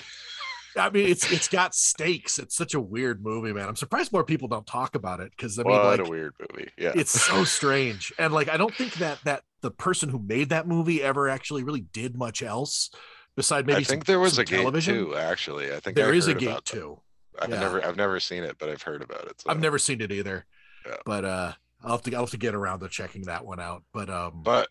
[0.76, 2.38] I mean, it's it's got stakes.
[2.38, 3.68] It's such a weird movie, man.
[3.68, 6.34] I'm surprised more people don't talk about it because I mean, what like, a weird
[6.38, 6.70] movie.
[6.76, 6.92] Yeah.
[6.94, 10.68] it's so strange and like i don't think that that the person who made that
[10.68, 12.90] movie ever actually really did much else
[13.36, 14.94] beside maybe I think some- there was a gate television.
[14.94, 15.16] too.
[15.16, 17.00] Actually, I think there I've is a gate too
[17.38, 17.60] I've yeah.
[17.60, 19.42] never, I've never seen it, but I've heard about it.
[19.46, 20.44] i've never seen it either
[20.86, 20.96] Yeah.
[21.04, 21.52] but uh
[21.82, 24.42] i'll have to i'll have to get around to checking that one out but um
[24.42, 24.68] But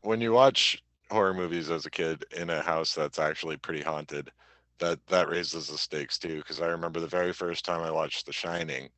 [0.00, 4.30] when you watch horror movies as a kid in a house that's actually pretty haunted,
[4.78, 6.38] that that raises the stakes too.
[6.38, 8.90] Because I remember the very first time I watched The Shining,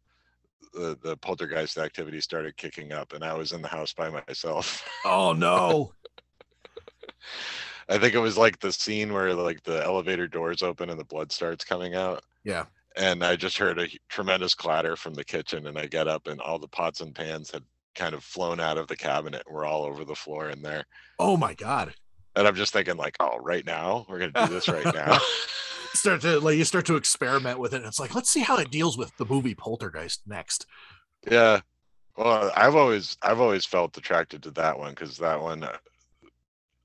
[0.75, 4.85] the the poltergeist activity started kicking up, and I was in the house by myself.
[5.05, 5.95] oh no
[7.89, 11.05] I think it was like the scene where like the elevator doors open and the
[11.05, 12.23] blood starts coming out.
[12.45, 12.67] yeah
[12.97, 16.41] And I just heard a tremendous clatter from the kitchen, and I get up, and
[16.41, 17.65] all the pots and pans had
[17.95, 19.45] kind of flown out of the cabinet.
[19.47, 20.87] and Were all over the floor in there.
[21.19, 21.95] oh my god
[22.37, 25.19] And I'm just thinking, like, oh, right now we're gonna do this right now.
[25.93, 28.57] start to like you start to experiment with it and it's like let's see how
[28.57, 30.67] it deals with the movie poltergeist next
[31.31, 31.61] yeah.
[32.17, 35.77] Well, I've always I've always felt attracted to that one because that one uh,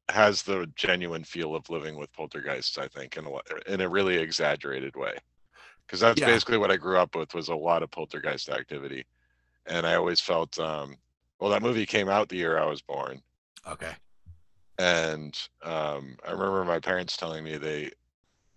[0.09, 2.77] has the genuine feel of living with poltergeists.
[2.77, 5.15] I think in a in a really exaggerated way,
[5.85, 6.27] because that's Yeah.
[6.27, 9.05] basically what I grew up with was a lot of poltergeist activity,
[9.65, 10.97] and I always felt um.
[11.39, 13.21] Well, that movie came out the year I was born,
[13.67, 13.93] okay
[14.79, 17.91] and um, I remember my parents telling me they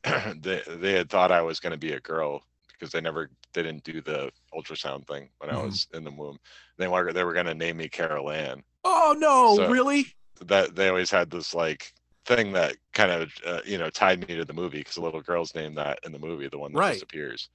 [0.37, 2.43] they they had thought I was going to be a girl
[2.73, 5.65] because they never they didn't do the ultrasound thing when I Mhm.
[5.67, 6.39] was in the womb.
[6.79, 8.63] They were they were going to name me Carol Ann.
[8.85, 10.07] oh no So- really
[10.41, 11.93] That they always had this like
[12.25, 15.21] thing that kind of uh, you know tied me to the movie because the little
[15.23, 16.95] girl's named that in the movie, the one that Right.
[16.95, 17.49] disappears,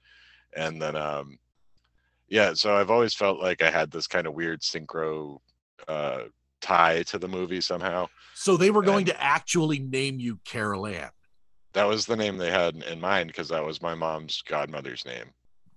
[0.56, 1.40] and then um
[2.30, 5.40] yeah, so I've always felt like I had this kind of weird synchro
[5.88, 6.24] uh
[6.68, 8.08] tie to the movie somehow.
[8.34, 11.10] so they were going And- to actually name you carol ann
[11.74, 15.28] That was the name they had in mind because that was my mom's godmother's name.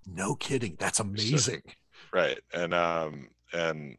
[0.05, 1.61] no kidding that's amazing
[2.13, 2.39] Right.
[2.53, 3.95] And um and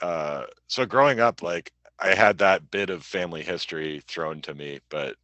[0.00, 1.70] uh so growing up like
[2.00, 5.14] I had that bit of family history thrown to me, but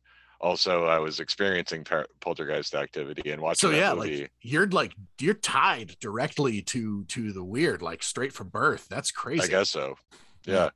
[0.41, 4.21] also I was experiencing par- poltergeist activity and watching so yeah movie.
[4.23, 9.11] like you're like you're tied directly to to the weird like straight from birth that's
[9.11, 9.97] crazy I guess so.
[10.45, 10.71] Yeah.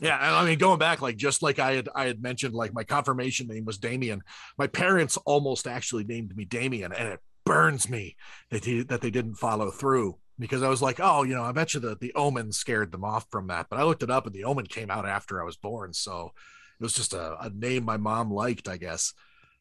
[0.00, 2.74] yeah, and I mean going back, like just like I had I had mentioned, like
[2.74, 4.22] my confirmation name was Damien.
[4.58, 8.16] My parents almost actually named me Damien, and it burns me
[8.50, 11.52] that he, that they didn't follow through because I was like, oh, you know, I
[11.52, 13.66] bet you the the omen scared them off from that.
[13.70, 16.32] But I looked it up, and the omen came out after I was born, so
[16.78, 19.14] it was just a, a name my mom liked, I guess.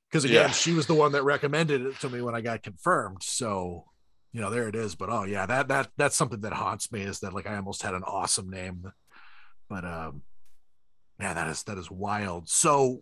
[0.10, 0.52] Because again, yeah.
[0.52, 3.24] she was the one that recommended it to me when I got confirmed.
[3.24, 3.86] So
[4.36, 4.96] you know, there it is.
[4.96, 7.82] But oh yeah, that that that's something that haunts me is that like I almost
[7.82, 8.92] had an awesome name,
[9.70, 10.24] but um,
[11.22, 12.50] yeah, that is that is wild.
[12.50, 13.02] So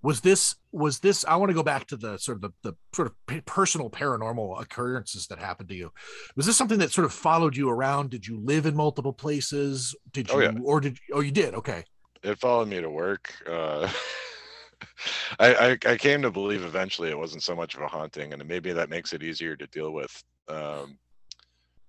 [0.00, 2.76] was this was this i want to go back to the sort of the, the
[2.94, 5.90] sort of personal paranormal occurrences that happened to you
[6.36, 9.96] was this something that sort of followed you around did you live in multiple places
[10.12, 10.52] did you oh, yeah.
[10.62, 11.82] or did oh you did okay
[12.22, 13.90] it followed me to work uh
[15.40, 18.46] I, I, I came to believe eventually it wasn't so much of a haunting and
[18.46, 20.98] maybe that makes it easier to deal with um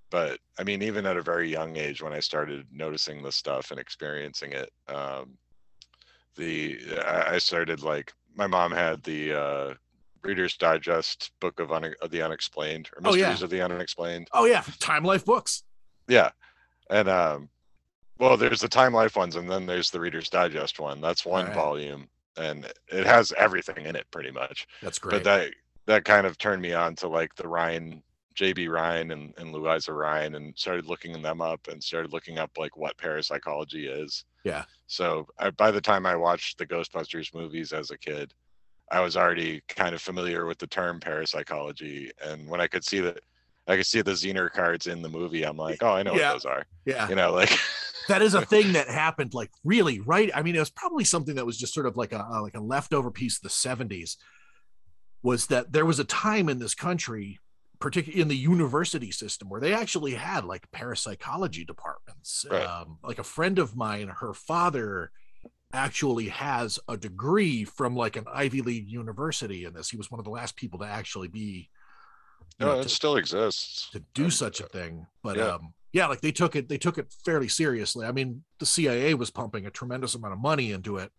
[0.09, 3.71] but i mean even at a very young age when i started noticing this stuff
[3.71, 5.37] and experiencing it um
[6.39, 9.73] the I started like my mom had the uh
[10.21, 13.43] Reader's Digest book of, un- of the unexplained or mysteries oh, yeah.
[13.43, 14.27] of the unexplained.
[14.33, 15.63] Oh yeah, Time Life books.
[16.07, 16.31] Yeah,
[16.89, 17.49] and um,
[18.17, 20.99] well, there's the Time Life ones, and then there's the Reader's Digest one.
[20.99, 21.55] That's one right.
[21.55, 24.67] volume, and it has everything in it pretty much.
[24.81, 25.11] That's great.
[25.11, 25.51] But that
[25.85, 28.03] that kind of turned me on to like the Rhine
[28.39, 32.51] JB Rhine and, and Louisa Rhine and started looking them up and started looking up
[32.57, 34.23] like what parapsychology is.
[34.45, 34.63] Yeah.
[34.87, 38.33] So I, by the time I watched the Ghostbusters movies as a kid,
[38.89, 42.11] I was already kind of familiar with the term parapsychology.
[42.25, 43.19] And when I could see that,
[43.67, 46.29] I could see the Zener cards in the movie, I'm like, oh, I know yeah.
[46.29, 46.65] what those are.
[46.85, 47.09] Yeah.
[47.09, 47.51] You know, like
[48.07, 50.31] that is a thing that happened like really right.
[50.33, 52.55] I mean, it was probably something that was just sort of like a uh, like
[52.55, 54.15] a leftover piece of the 70s
[55.21, 57.37] was that there was a time in this country
[57.79, 62.45] particularly in the university system where they actually had like parapsychology departments.
[62.49, 62.63] Right.
[62.63, 65.11] Um, like a friend of mine, her father
[65.71, 69.89] actually has a degree from like an Ivy League university in this.
[69.89, 71.69] He was one of the last people to actually be.
[72.59, 75.07] No, know, it to, still exists to do such a thing.
[75.23, 75.53] But yeah.
[75.53, 78.05] um, yeah, like they took it, they took it fairly seriously.
[78.05, 81.11] I mean, the CIA was pumping a tremendous amount of money into it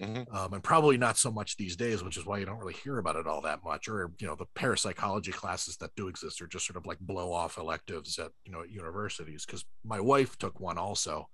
[0.00, 0.34] Mm-hmm.
[0.34, 2.98] Um, and probably not so much these days, which is why you don't really hear
[2.98, 3.88] about it all that much.
[3.88, 7.32] Or you know, the parapsychology classes that do exist are just sort of like blow
[7.32, 9.44] off electives at you know at universities.
[9.46, 11.28] Because my wife took one also,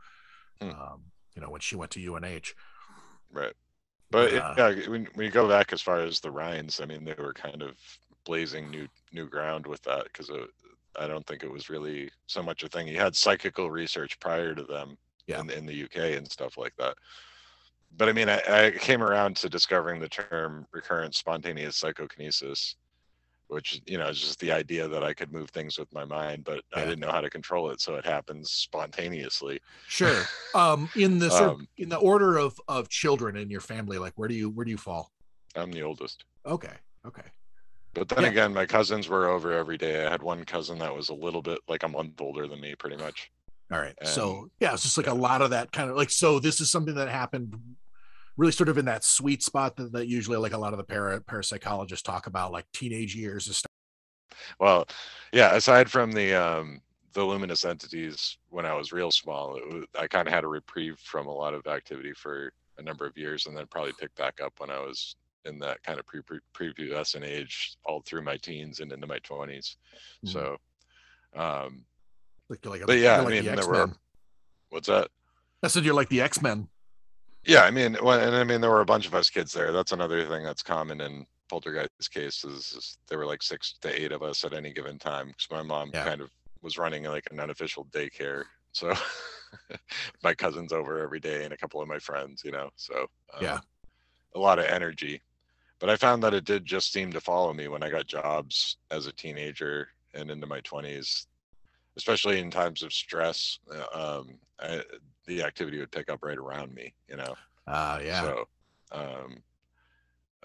[0.61, 0.71] hmm.
[0.71, 1.03] um,
[1.35, 2.55] you know, when she went to UNH.
[3.33, 3.55] Right,
[4.11, 7.05] but uh, yeah, when, when you go back as far as the Rhines, I mean,
[7.05, 7.77] they were kind of
[8.25, 10.31] blazing new new ground with that because
[10.99, 12.89] I don't think it was really so much a thing.
[12.89, 15.41] You had psychical research prior to them yeah.
[15.41, 16.95] in, in the UK and stuff like that
[17.97, 22.77] but I mean, I, I, came around to discovering the term recurrent spontaneous psychokinesis,
[23.49, 26.45] which you know is just the idea that I could move things with my mind,
[26.45, 26.83] but yeah.
[26.83, 29.61] I didn't know how to control it, so it happens spontaneously.
[29.89, 30.25] Sure.
[30.55, 33.99] Um, in the sort um, of, in the order of of children in your family,
[33.99, 35.11] like where do you where do you fall?
[35.57, 36.25] I'm the oldest.
[36.47, 36.75] Okay.
[37.07, 37.23] Okay.
[37.93, 38.31] But then yeah.
[38.31, 40.07] again, my cousins were over every day.
[40.07, 42.75] I had one cousin that was a little bit like a month older than me,
[42.77, 43.33] pretty much.
[43.73, 43.95] All right.
[44.01, 45.13] And, so yeah, it's just like yeah.
[45.13, 47.57] a lot of that kind of like so this is something that happened
[48.37, 50.85] really sort of in that sweet spot that, that usually like a lot of the
[50.85, 53.71] para, parapsychologists talk about like teenage years and stuff.
[54.59, 54.87] Well,
[55.33, 56.81] yeah, aside from the um
[57.13, 60.99] the luminous entities when I was real small, was, I kind of had a reprieve
[61.01, 64.41] from a lot of activity for a number of years and then probably picked back
[64.41, 66.21] up when I was in that kind of pre
[66.55, 69.77] prepubescent age all through my teens and into my 20s.
[70.25, 70.29] Mm-hmm.
[70.29, 70.57] So
[71.37, 71.85] um
[72.51, 73.93] like, like but yeah, like I mean, the there were.
[74.71, 75.09] What's that?
[75.63, 76.69] I said you're like the X Men.
[77.45, 79.73] Yeah, I mean, well, and I mean, there were a bunch of us kids there.
[79.73, 82.73] That's another thing that's common in poltergeist cases.
[82.77, 85.63] Is there were like six to eight of us at any given time because my
[85.63, 86.05] mom yeah.
[86.05, 86.31] kind of
[86.63, 88.45] was running like an unofficial daycare.
[88.73, 88.93] So
[90.23, 92.71] my cousins over every day and a couple of my friends, you know.
[92.77, 93.61] So um, yeah,
[94.35, 95.23] a lot of energy.
[95.79, 98.77] But I found that it did just seem to follow me when I got jobs
[98.91, 101.27] as a teenager and into my 20s
[101.97, 104.83] especially in times of stress, uh, um, I,
[105.27, 107.35] the activity would pick up right around me, you know?
[107.67, 108.21] Uh, yeah.
[108.23, 108.45] So,
[108.93, 109.43] um,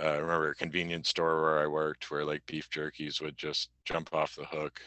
[0.02, 3.70] uh, I remember a convenience store where I worked where like beef jerkies would just
[3.86, 4.82] jump off the hook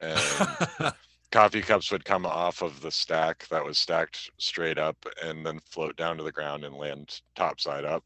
[0.00, 0.92] and
[1.32, 5.60] coffee cups would come off of the stack that was stacked straight up and then
[5.68, 8.04] float down to the ground and land top side up.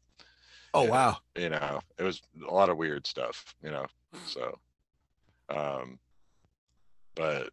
[0.73, 1.17] Oh, and, wow.
[1.35, 3.85] You know, it was a lot of weird stuff, you know?
[4.25, 4.57] So,
[5.49, 5.99] um,
[7.15, 7.49] but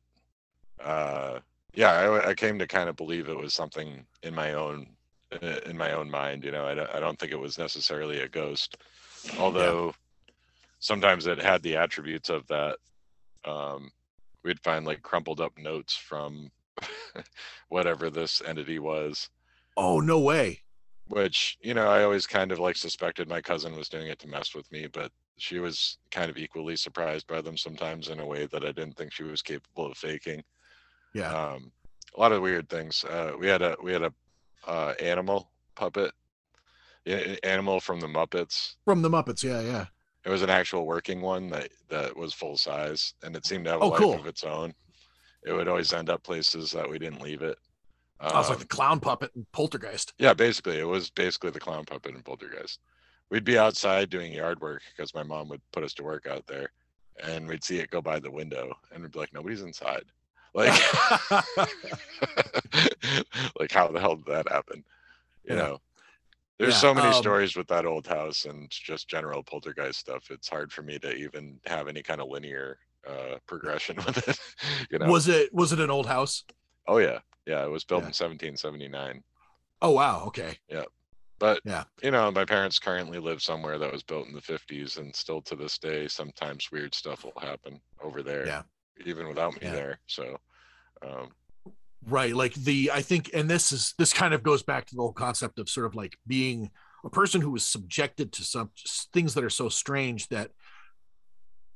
[0.85, 1.41] uh,
[1.74, 4.87] yeah, I, I, came to kind of believe it was something in my own
[5.66, 6.45] in my own mind.
[6.45, 8.76] You know, I, I don't think it was necessarily a ghost,
[9.39, 10.32] although yeah.
[10.78, 12.76] sometimes it had the attributes of that.
[13.45, 13.91] Um,
[14.45, 16.51] we'd find like crumpled up notes from
[17.68, 19.30] whatever this entity was,
[19.76, 20.61] Oh no way.
[21.09, 24.28] which you know i always kind of like suspected my cousin was doing it to
[24.28, 28.26] mess with me but she was kind of equally surprised by them sometimes in a
[28.26, 30.43] way that i didn't think she was capable of faking
[31.14, 31.32] Yeah.
[31.32, 31.72] um
[32.16, 34.12] a lot of weird things uh we had a we had a
[34.66, 36.12] uh animal puppet
[37.42, 39.42] animal from the muppets From the Muppets.
[39.42, 39.86] Yeah, yeah.
[40.24, 43.70] it was an actual working one that that was full size and it seemed to
[43.72, 44.14] have a Oh, life cool.
[44.14, 44.74] of its own
[45.44, 47.58] it would always end up places that we didn't leave it
[48.20, 50.14] I was like Um, the clown puppet and poltergeist.
[50.18, 52.78] Yeah, basically, it was basically the clown puppet and poltergeist.
[53.28, 56.46] We'd be outside doing yard work because my mom would put us to work out
[56.46, 56.70] there,
[57.22, 60.04] and we'd see it go by the window, and we'd be like, "Nobody's inside."
[60.55, 60.72] Like,
[63.59, 64.84] like how the hell did that happen?
[65.44, 65.57] You Yeah.
[65.57, 65.78] know,
[66.59, 70.30] there's Yeah, so many um, stories with that old house and just general poltergeist stuff.
[70.30, 74.38] It's hard for me to even have any kind of linear uh progression with it.
[74.90, 75.07] You know?
[75.09, 76.44] Was it was it an old house?
[76.86, 77.64] oh yeah, yeah.
[77.64, 78.09] It was built Yeah.
[78.09, 79.22] in 1779.
[79.80, 80.59] Oh wow, okay.
[80.68, 80.84] Yeah.
[81.38, 81.84] But Yeah.
[82.02, 85.42] you know, my parents currently live somewhere that was built in the 50s, and still
[85.42, 88.46] to this day, sometimes weird stuff will happen over there.
[88.46, 88.62] Yeah.
[89.05, 89.72] Even without me Yeah.
[89.72, 90.01] there.
[90.07, 90.38] So,
[91.03, 91.30] um,
[92.07, 92.34] Right.
[92.34, 95.12] Like the I think and this is this kind of goes back to the whole
[95.12, 96.70] concept of sort of like being
[97.03, 98.70] a person who is subjected to some
[99.12, 100.51] things that are so strange that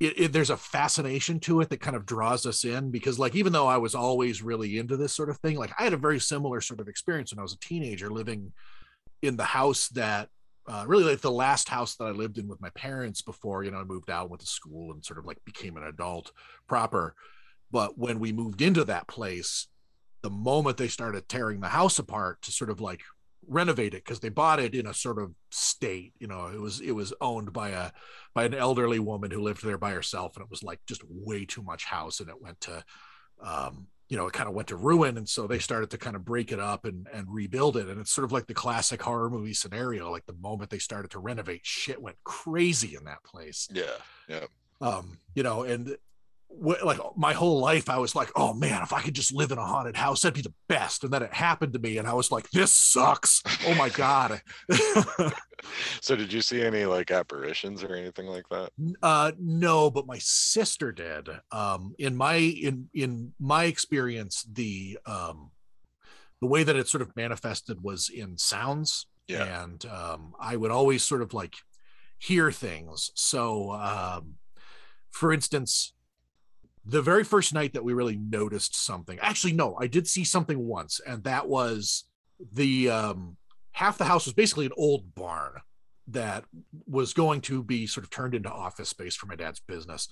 [0.00, 3.34] it, it, there's a fascination to it that kind of draws us in because like
[3.34, 5.98] even though I was always really into this sort of thing, like I had a
[5.98, 8.52] very similar sort of experience when I was a teenager living
[9.22, 10.28] in the house that
[10.68, 13.70] uh, really like the last house that I lived in with my parents before you
[13.70, 16.30] know I moved out went to school and sort of like became an adult
[16.68, 17.14] proper.
[17.70, 19.66] But when we moved into that place,
[20.22, 23.00] the moment they started tearing the house apart to sort of like
[23.46, 26.80] renovate it because they bought it in a sort of state you know it was
[26.80, 27.90] it was owned by a
[28.34, 31.46] by an elderly woman who lived there by herself and it was like just way
[31.46, 32.84] too much house and it went to
[33.42, 36.16] um you know it kind of went to ruin and so they started to kind
[36.16, 39.02] of break it up and and rebuild it and it's sort of like the classic
[39.02, 43.22] horror movie scenario like the moment they started to renovate shit went crazy in that
[43.24, 43.84] place yeah,
[44.28, 44.44] yeah.
[44.80, 45.96] um you know and
[46.50, 49.58] like my whole life i was like oh man if i could just live in
[49.58, 51.04] a haunted house that'd be the best.
[51.04, 53.42] And then it happened to me and i was like this sucks.
[53.66, 54.40] Oh my god.
[56.00, 58.70] So, did you see any like apparitions or anything like that?
[59.02, 61.28] uh no but my sister did.
[61.50, 65.50] Um in my in in my experience the um
[66.40, 69.06] the way that it sort of manifested was in sounds.
[69.26, 69.62] Yeah.
[69.64, 71.56] and um i would always sort of like
[72.18, 73.10] hear things.
[73.14, 74.34] So um
[75.10, 75.92] for instance
[76.88, 80.66] the very first night that we really noticed something actually no i did see something
[80.66, 82.04] once and that was
[82.52, 83.36] the um
[83.72, 85.52] half the house was basically an old barn
[86.08, 86.44] that
[86.86, 90.08] was going to be sort of turned into office space for my dad's business.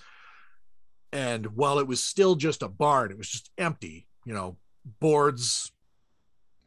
[1.12, 4.56] And while it was still just a barn it was just empty you know
[5.00, 5.72] boards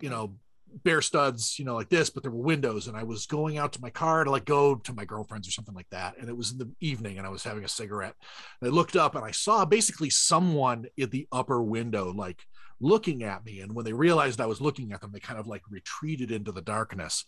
[0.01, 0.35] you know
[0.83, 3.73] bare studs you know like this but there were windows and i was going out
[3.73, 6.37] to my car to like go to my girlfriend's or something like that and it
[6.37, 8.15] was in the evening and i was having a cigarette
[8.61, 12.45] and i looked up and i saw basically someone in the upper window like
[12.79, 15.47] looking at me and when they realized i was looking at them they kind of
[15.47, 17.25] like retreated into the darkness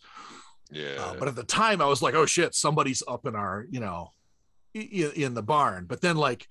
[0.72, 0.96] Yeah.
[1.00, 3.82] uh, but at the time, I was like, "Oh shit, somebody's up in our, you
[3.82, 4.14] know,
[4.74, 6.48] in, in the barn." But then, like,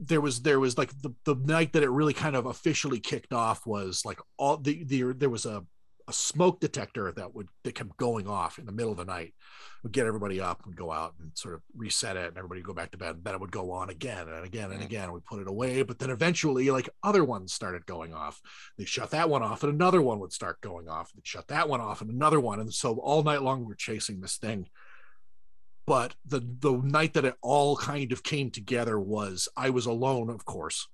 [0.00, 3.34] there was there was like the the night that it really kind of officially kicked
[3.34, 5.62] off was like all the the there was a
[6.06, 9.32] a smoke detector that would that kept going off in the middle of the night
[9.82, 12.66] would get everybody up and go out and sort of reset it and everybody would
[12.66, 13.16] go back to bed.
[13.16, 15.12] And then it would go on again and again and again.
[15.12, 18.40] We put it away but then eventually like other ones started going off.
[18.76, 21.12] They shut that one off and another one would start going off.
[21.14, 22.60] They shut that one off and another one.
[22.60, 24.68] And so all night long we we're chasing this thing.
[25.86, 30.30] But the the night that it all kind of came together was i was alone
[30.30, 30.88] of course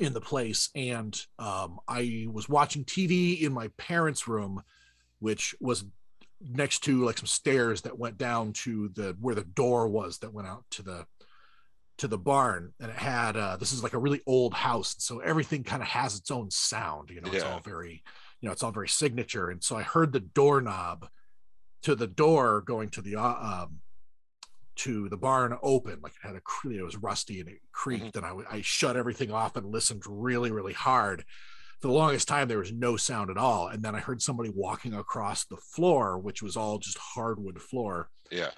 [0.00, 4.62] in the place and um, i was watching tv in my parents room
[5.18, 5.84] which was
[6.40, 10.32] next to like some stairs that went down to the where the door was that
[10.32, 11.06] went out to the
[11.98, 15.18] to the barn and it had uh this is like a really old house so
[15.18, 18.02] everything kind of has its own sound you know it's all very
[18.40, 21.06] you know it's all very signature and so i heard the doorknob
[21.82, 23.80] to the door going to the uh, um
[24.80, 28.24] to the barn open like it had a it was rusty and it creaked and
[28.24, 31.24] I, I shut everything off and listened really really hard
[31.80, 34.50] for the longest time there was no sound at all and then i heard somebody
[34.54, 38.50] walking across the floor which was all just hardwood floor yeah.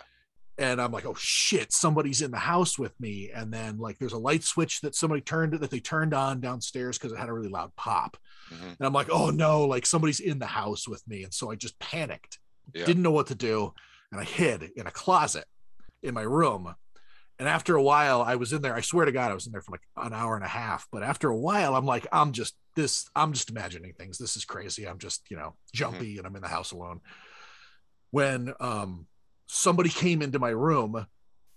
[0.58, 3.30] and I'm like, oh shit, somebody's in the house with me.
[3.34, 6.98] And then like there's a light switch that somebody turned that they turned on downstairs
[6.98, 8.18] because it had a really loud pop.
[8.52, 8.76] Mhm.
[8.78, 11.24] And I'm like, oh no, like somebody's in the house with me.
[11.24, 12.38] And so I just panicked,
[12.74, 12.84] Yeah.
[12.84, 13.72] didn't know what to do,
[14.10, 15.46] and I hid in a closet
[16.02, 16.74] in my room.
[17.38, 18.74] And after a while, I was in there.
[18.74, 20.86] I swear to God, I was in there for like an hour and a half.
[20.92, 24.18] But after a while, I'm like, I'm just this I'm just imagining things.
[24.18, 24.86] This is crazy.
[24.86, 27.00] I'm just, you know, jumpy and I'm in the house alone.
[28.10, 29.06] When um
[29.46, 31.06] somebody came into my room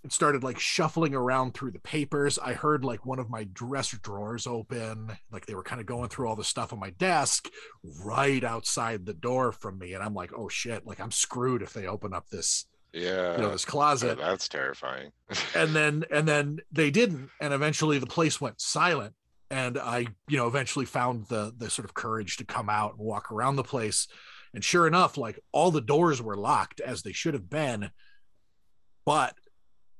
[0.02, 3.98] and started like shuffling around through the papers, I heard like one of my dresser
[3.98, 7.48] drawers open, like they were kind of going through all the stuff on my desk
[8.04, 11.72] right outside the door from me and I'm like, "Oh shit, like I'm screwed if
[11.72, 12.66] they open up this
[12.96, 13.36] Yeah.
[13.36, 15.12] you know this Yeah, closet that's terrifying.
[15.54, 17.28] and then and then they didn't.
[17.40, 19.14] And eventually the place went silent.
[19.50, 23.00] And i you know eventually found the the sort of courage to come out and
[23.00, 24.08] walk around the place.
[24.54, 27.90] And sure enough like all the doors were locked as they should have been.
[29.04, 29.34] But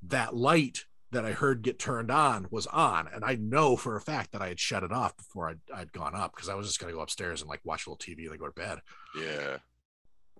[0.03, 0.79] that light
[1.11, 3.07] that i heard get turned on was on.
[3.13, 5.93] And i know for a fact that i had shut it off before i'd, I'd
[5.93, 7.97] gone up because i was just going to go upstairs and like watch a little
[7.97, 8.79] tv and then go to bed.
[9.17, 9.57] Yeah.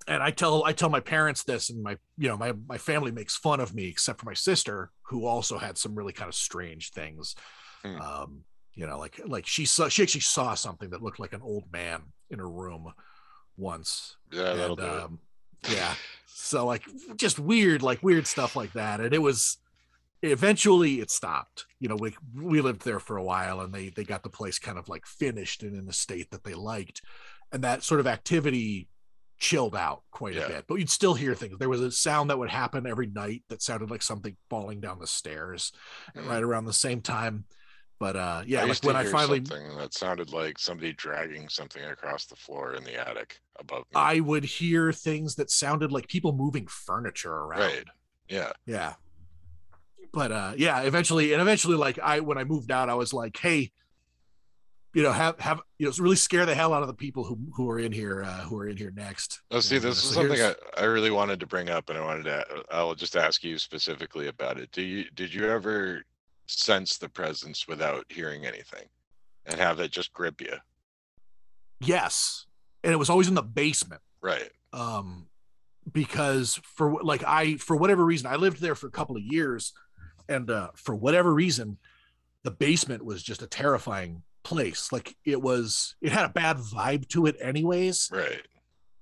[0.07, 3.11] And I tell I tell my parents this, and my you know my my family
[3.11, 6.35] makes fun of me, except for my sister, who also had some really kind of
[6.35, 7.35] strange things.
[7.83, 8.01] Hmm.
[8.01, 8.41] Um,
[8.73, 11.71] you know, like like she saw she actually saw something that looked like an old
[11.71, 12.93] man in her room
[13.57, 14.17] once.
[14.31, 15.03] Yeah, that'll and do it.
[15.03, 15.19] um,
[15.69, 15.93] yeah,
[16.27, 16.83] so like
[17.15, 19.57] just weird, like weird stuff like that, and it was
[20.21, 21.65] eventually it stopped.
[21.79, 24.59] You know, we we lived there for a while, and they they got the place
[24.59, 27.01] kind of like finished and in a state that they liked,
[27.51, 28.87] and that sort of activity
[29.39, 30.41] chilled out quite Yeah.
[30.45, 30.65] a bit.
[30.67, 31.57] But you'd still hear things.
[31.59, 34.99] There was a sound that would happen every night that sounded like something falling down
[34.99, 35.71] the stairs,
[36.15, 36.27] Mm.
[36.27, 37.45] right around the same time.
[37.99, 41.83] But uh, yeah, I like when I finally something that sounded like somebody dragging something
[41.83, 43.93] across the floor in the attic above me.
[43.95, 47.59] I would hear things that sounded like people moving furniture around.
[47.61, 47.85] Right.
[48.29, 48.51] yeah.
[48.67, 48.93] Yeah.
[50.13, 53.37] But uh yeah, eventually and eventually like I when I moved out, I was like,
[53.37, 53.71] hey,
[54.97, 57.37] you know, have have you know, really scare the hell out of the people who
[57.53, 59.41] who are in here, uh who are in here next.
[59.51, 61.99] Oh, see, uh, this is so something I, I really wanted to bring up, and
[61.99, 62.43] I wanted to.
[62.71, 64.71] I'll just ask you specifically about it.
[64.71, 66.01] Do you did you ever
[66.47, 68.85] sense the presence without hearing anything,
[69.45, 70.53] and have it just grip you?
[71.79, 72.47] yes.
[72.83, 74.01] And it was always in the basement.
[74.19, 74.49] Right.
[74.73, 75.27] um
[75.93, 79.73] because for like i for whatever reason i lived there for a couple of years
[80.27, 81.77] and uh for whatever reason
[82.43, 87.07] the basement was just a terrifying place like it was it had a bad vibe
[87.09, 88.41] to it anyways Right.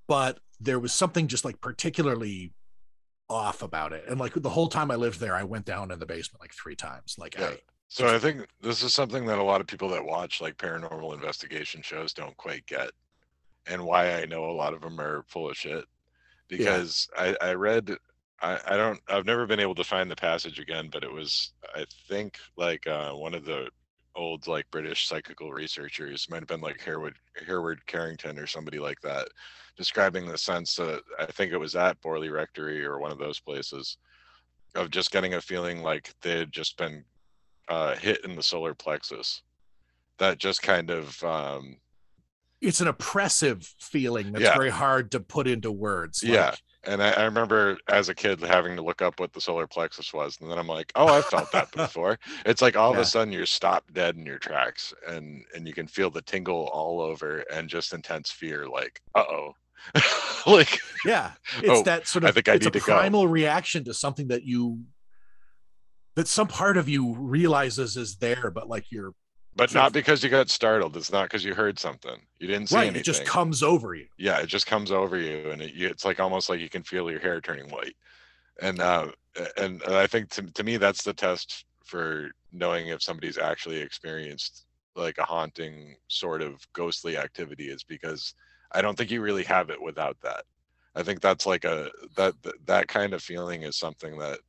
[0.07, 2.51] but there was something just like particularly
[3.29, 5.99] off about it and like the whole time i lived there i went down in
[5.99, 7.49] the basement like three times like Yeah.
[7.49, 10.57] I, So I think this is something that a lot of people that watch like
[10.57, 12.89] paranormal investigation shows don't quite get,
[13.67, 15.85] and why I know a lot of them are full of shit.
[16.47, 17.95] Because I, I read,
[18.41, 21.53] I, I don't, I've never been able to find the passage again, but it was,
[21.75, 23.69] I think, like uh, one of the
[24.15, 28.99] old like British psychical researchers, might have been like Hereward Hereward Carrington or somebody like
[29.01, 29.27] that,
[29.77, 33.39] describing the sense that I think it was at Borley Rectory or one of those
[33.39, 33.97] places,
[34.75, 37.03] of just getting a feeling like they had just been
[37.67, 39.41] uh, hit in the solar plexus.
[40.17, 41.77] That just kind of um,
[42.61, 44.55] it's an oppressive feeling that's Yeah.
[44.55, 46.55] very hard to put into words Yeah.
[46.87, 50.13] And I, I remember as a kid having to look up what the solar plexus
[50.13, 52.17] was, and then I'm like, oh, I've felt that before.
[52.45, 55.73] It's like all of a sudden you're stopped dead in your tracks, and and you
[55.73, 59.55] can feel the tingle all over, and just intense fear, like, uh oh,
[60.47, 61.31] like Yeah,
[61.61, 62.93] it's Oh, that sort of I think I it's a need to go.
[62.93, 64.83] primal reaction to something that you
[66.15, 69.13] that some part of you realizes is there, but like you're
[69.55, 70.97] but not because you got startled.
[70.97, 72.17] It's not because you heard something.
[72.39, 72.83] You didn't see right.
[72.83, 73.01] anything.
[73.01, 74.07] It just comes over you.
[74.17, 76.83] yeah it just comes over you and it, you, it's like almost like you can
[76.83, 77.95] feel your hair turning white
[78.61, 79.07] and uh
[79.57, 83.77] and, and i think to, to me that's the test for knowing if somebody's actually
[83.79, 88.33] experienced like a haunting sort of ghostly activity is because
[88.71, 90.43] i don't think you really have it without that
[90.95, 94.39] i think that's like a that that- that kind of feeling is something that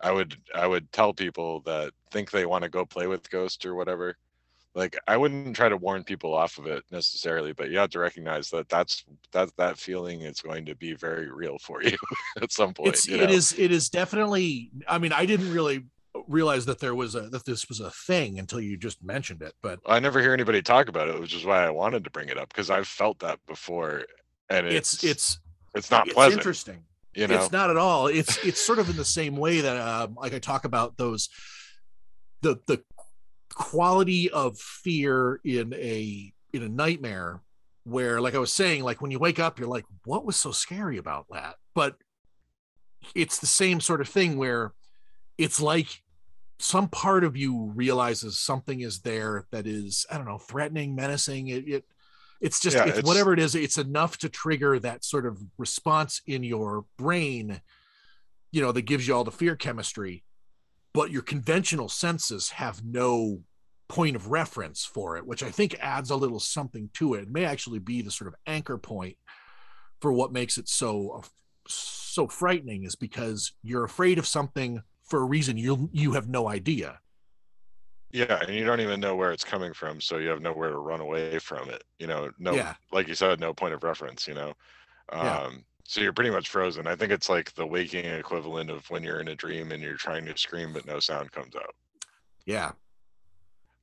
[0.00, 3.64] i would i would tell people that think they want to go play with ghosts
[3.64, 4.16] or whatever
[4.76, 7.98] like i wouldn't try to warn people off of it necessarily but you have to
[7.98, 11.96] recognize that that's that that feeling is going to be very real for you
[12.42, 13.34] at some point It's you it know?
[13.34, 14.70] is it is definitely.
[14.86, 15.86] I mean, I didn't really
[16.28, 19.54] realize that there was a that this was a thing until you just mentioned it.
[19.62, 22.28] But i never hear anybody talk about it which is why i wanted to bring
[22.28, 24.04] it up because i've felt that before
[24.50, 25.38] and it's it's it's
[25.74, 26.84] it's not it's pleasant interesting.
[27.14, 28.06] you know It's not at all.
[28.06, 31.28] It's it's sort of in the same way that um, like I talk about those
[32.42, 32.82] the the
[33.56, 37.40] quality of fear in a in a nightmare
[37.84, 40.52] where like I was saying like when you wake up you're like what was so
[40.52, 41.54] scary about that?
[41.74, 41.96] But
[43.14, 44.74] it's the same sort of thing where
[45.38, 46.02] it's like
[46.58, 51.48] some part of you realizes something is there that is I don't know threatening menacing.
[51.48, 51.84] It, it
[52.42, 55.40] it's just Yeah, it's, it's- whatever it is it's enough to trigger that sort of
[55.56, 57.62] response in your brain
[58.52, 60.24] you know that gives you all the fear chemistry
[60.96, 63.42] but your conventional senses have no
[63.86, 67.24] point of reference for it, which I think adds a little something to it.
[67.24, 69.16] It may actually be the sort of anchor point
[70.00, 71.22] for what makes it so
[71.68, 76.48] so frightening is because you're afraid of something for a reason you you have no
[76.48, 76.98] idea.
[78.10, 80.78] Yeah, and you don't even know where it's coming from, so you have nowhere to
[80.78, 81.84] run away from it.
[81.98, 82.74] You know, no, Yeah.
[82.90, 84.26] like you said, no point of reference.
[84.26, 84.54] You know,
[85.12, 85.50] um, Yeah.
[85.88, 86.86] So you're pretty much frozen.
[86.86, 89.94] I think it's like the waking equivalent of when you're in a dream and you're
[89.96, 91.74] trying to scream but no sound comes out.
[92.44, 92.72] Yeah.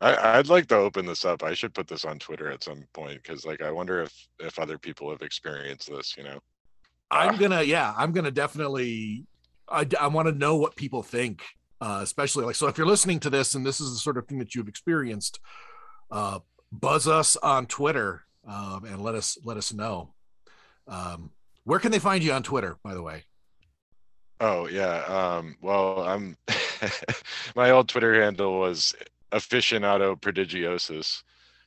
[0.01, 1.43] I, I'd like to open this up.
[1.43, 4.59] I should put this on Twitter at some point because, like, I wonder if if
[4.59, 6.15] other people have experienced this.
[6.17, 6.39] You know,
[7.09, 7.37] I'm Ah.
[7.37, 9.25] gonna, yeah, I'm gonna definitely.
[9.69, 11.41] I, I want to know what people think,
[11.79, 12.67] uh, especially like so.
[12.67, 15.39] If you're listening to this and this is the sort of thing that you've experienced,
[16.11, 16.39] uh,
[16.69, 20.13] buzz us on Twitter um, and let us let us know.
[20.85, 21.31] Um,
[21.63, 23.23] where can they find you on Twitter, by the way?
[24.39, 25.03] Oh yeah.
[25.05, 26.37] Um, well, I'm
[27.55, 28.93] my old Twitter handle was
[29.31, 31.23] aficionado prodigiosus,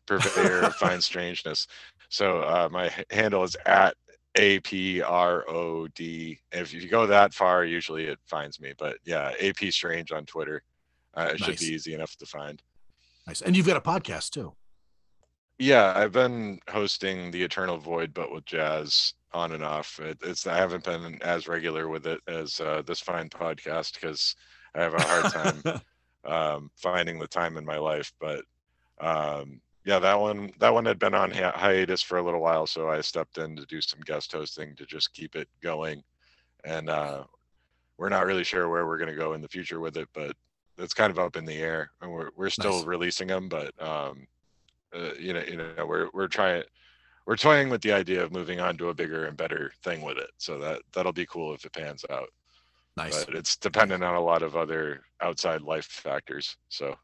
[0.06, 1.66] purveyor of fine strangeness.
[2.08, 3.96] So uh, my handle is at
[4.36, 6.38] a p r o d.
[6.52, 8.74] If you go that far, usually it finds me.
[8.76, 10.62] But yeah, ap strange on Twitter.
[11.14, 12.62] Uh, it should be easy enough to find.
[13.26, 14.52] Nice, and you've got a podcast too.
[15.58, 19.98] Yeah, I've been hosting the Eternal Void, but with jazz on and off.
[20.00, 24.34] It, it's I haven't been as regular with it as uh, this fine podcast because
[24.74, 25.62] I have a hard time
[26.24, 28.12] um, finding the time in my life.
[28.20, 28.44] But
[29.00, 32.66] um, yeah, that one that one had been on hi- hiatus for a little while,
[32.66, 36.02] so I stepped in to do some guest hosting to just keep it going.
[36.64, 37.24] And uh,
[37.98, 40.34] we're not really sure where we're going to go in the future with it, but
[40.78, 42.86] it's kind of up in the air, and we're we're still Nice.
[42.86, 44.26] releasing them, but um,
[44.94, 46.62] uh, you know, you know, we're we're trying.
[47.26, 50.16] We're toying with the idea of moving on to a bigger and better thing with
[50.16, 52.28] it, so that that'll be cool if it pans out
[52.96, 53.24] nice.
[53.24, 56.56] but it's dependent on a lot of other outside life factors.
[56.68, 56.94] So,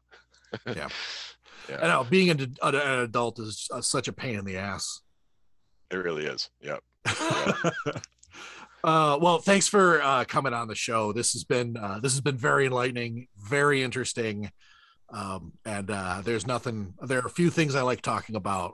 [0.67, 0.89] Yeah.
[1.69, 5.01] yeah, I know being an, an adult is uh, such a pain in the ass.
[5.91, 6.49] it really is.
[6.61, 6.83] Yep.
[8.83, 11.13] uh, well, thanks for uh, coming on the show.
[11.13, 14.51] This has been uh, this has been very enlightening, very interesting,
[15.09, 16.93] um, and uh, there's nothing.
[17.01, 18.73] There are a few things I like talking about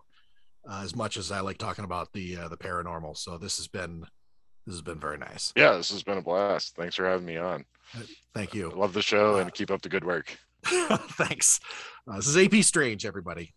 [0.68, 3.18] uh, as much as I like talking about the uh, the paranormal.
[3.18, 4.06] So this has been
[4.66, 5.52] this has been very nice.
[5.56, 6.76] Yeah, this has been a blast.
[6.76, 7.66] Thanks for having me on.
[8.34, 8.70] Thank you.
[8.70, 10.38] Love the show Uh, and keep up the good work.
[10.66, 11.60] Thanks.
[12.08, 13.54] Uh, this is AP Strange, everybody.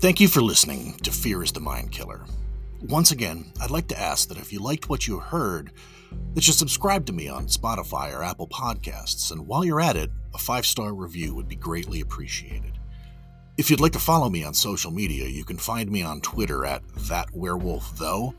[0.00, 2.24] Thank you for listening to Fear is the Mind Killer.
[2.82, 5.70] Once again, I'd like to ask that if you liked what you heard,
[6.34, 10.10] that you subscribe to me on Spotify or Apple Podcasts, and while you're at it,
[10.34, 12.78] a five star review would be greatly appreciated.
[13.58, 16.64] If you'd like to follow me on social media, you can find me on Twitter
[16.64, 18.34] at that werewolf though.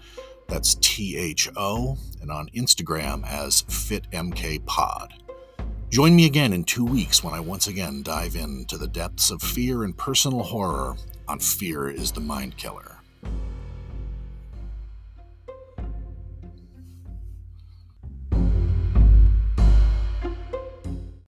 [0.48, 5.10] That's T H O, and on Instagram as FitMKPod.
[5.92, 9.42] Join me again in two weeks when I once again dive into the depths of
[9.42, 10.96] fear and personal horror
[11.28, 12.91] on Fear is the Mind Killer.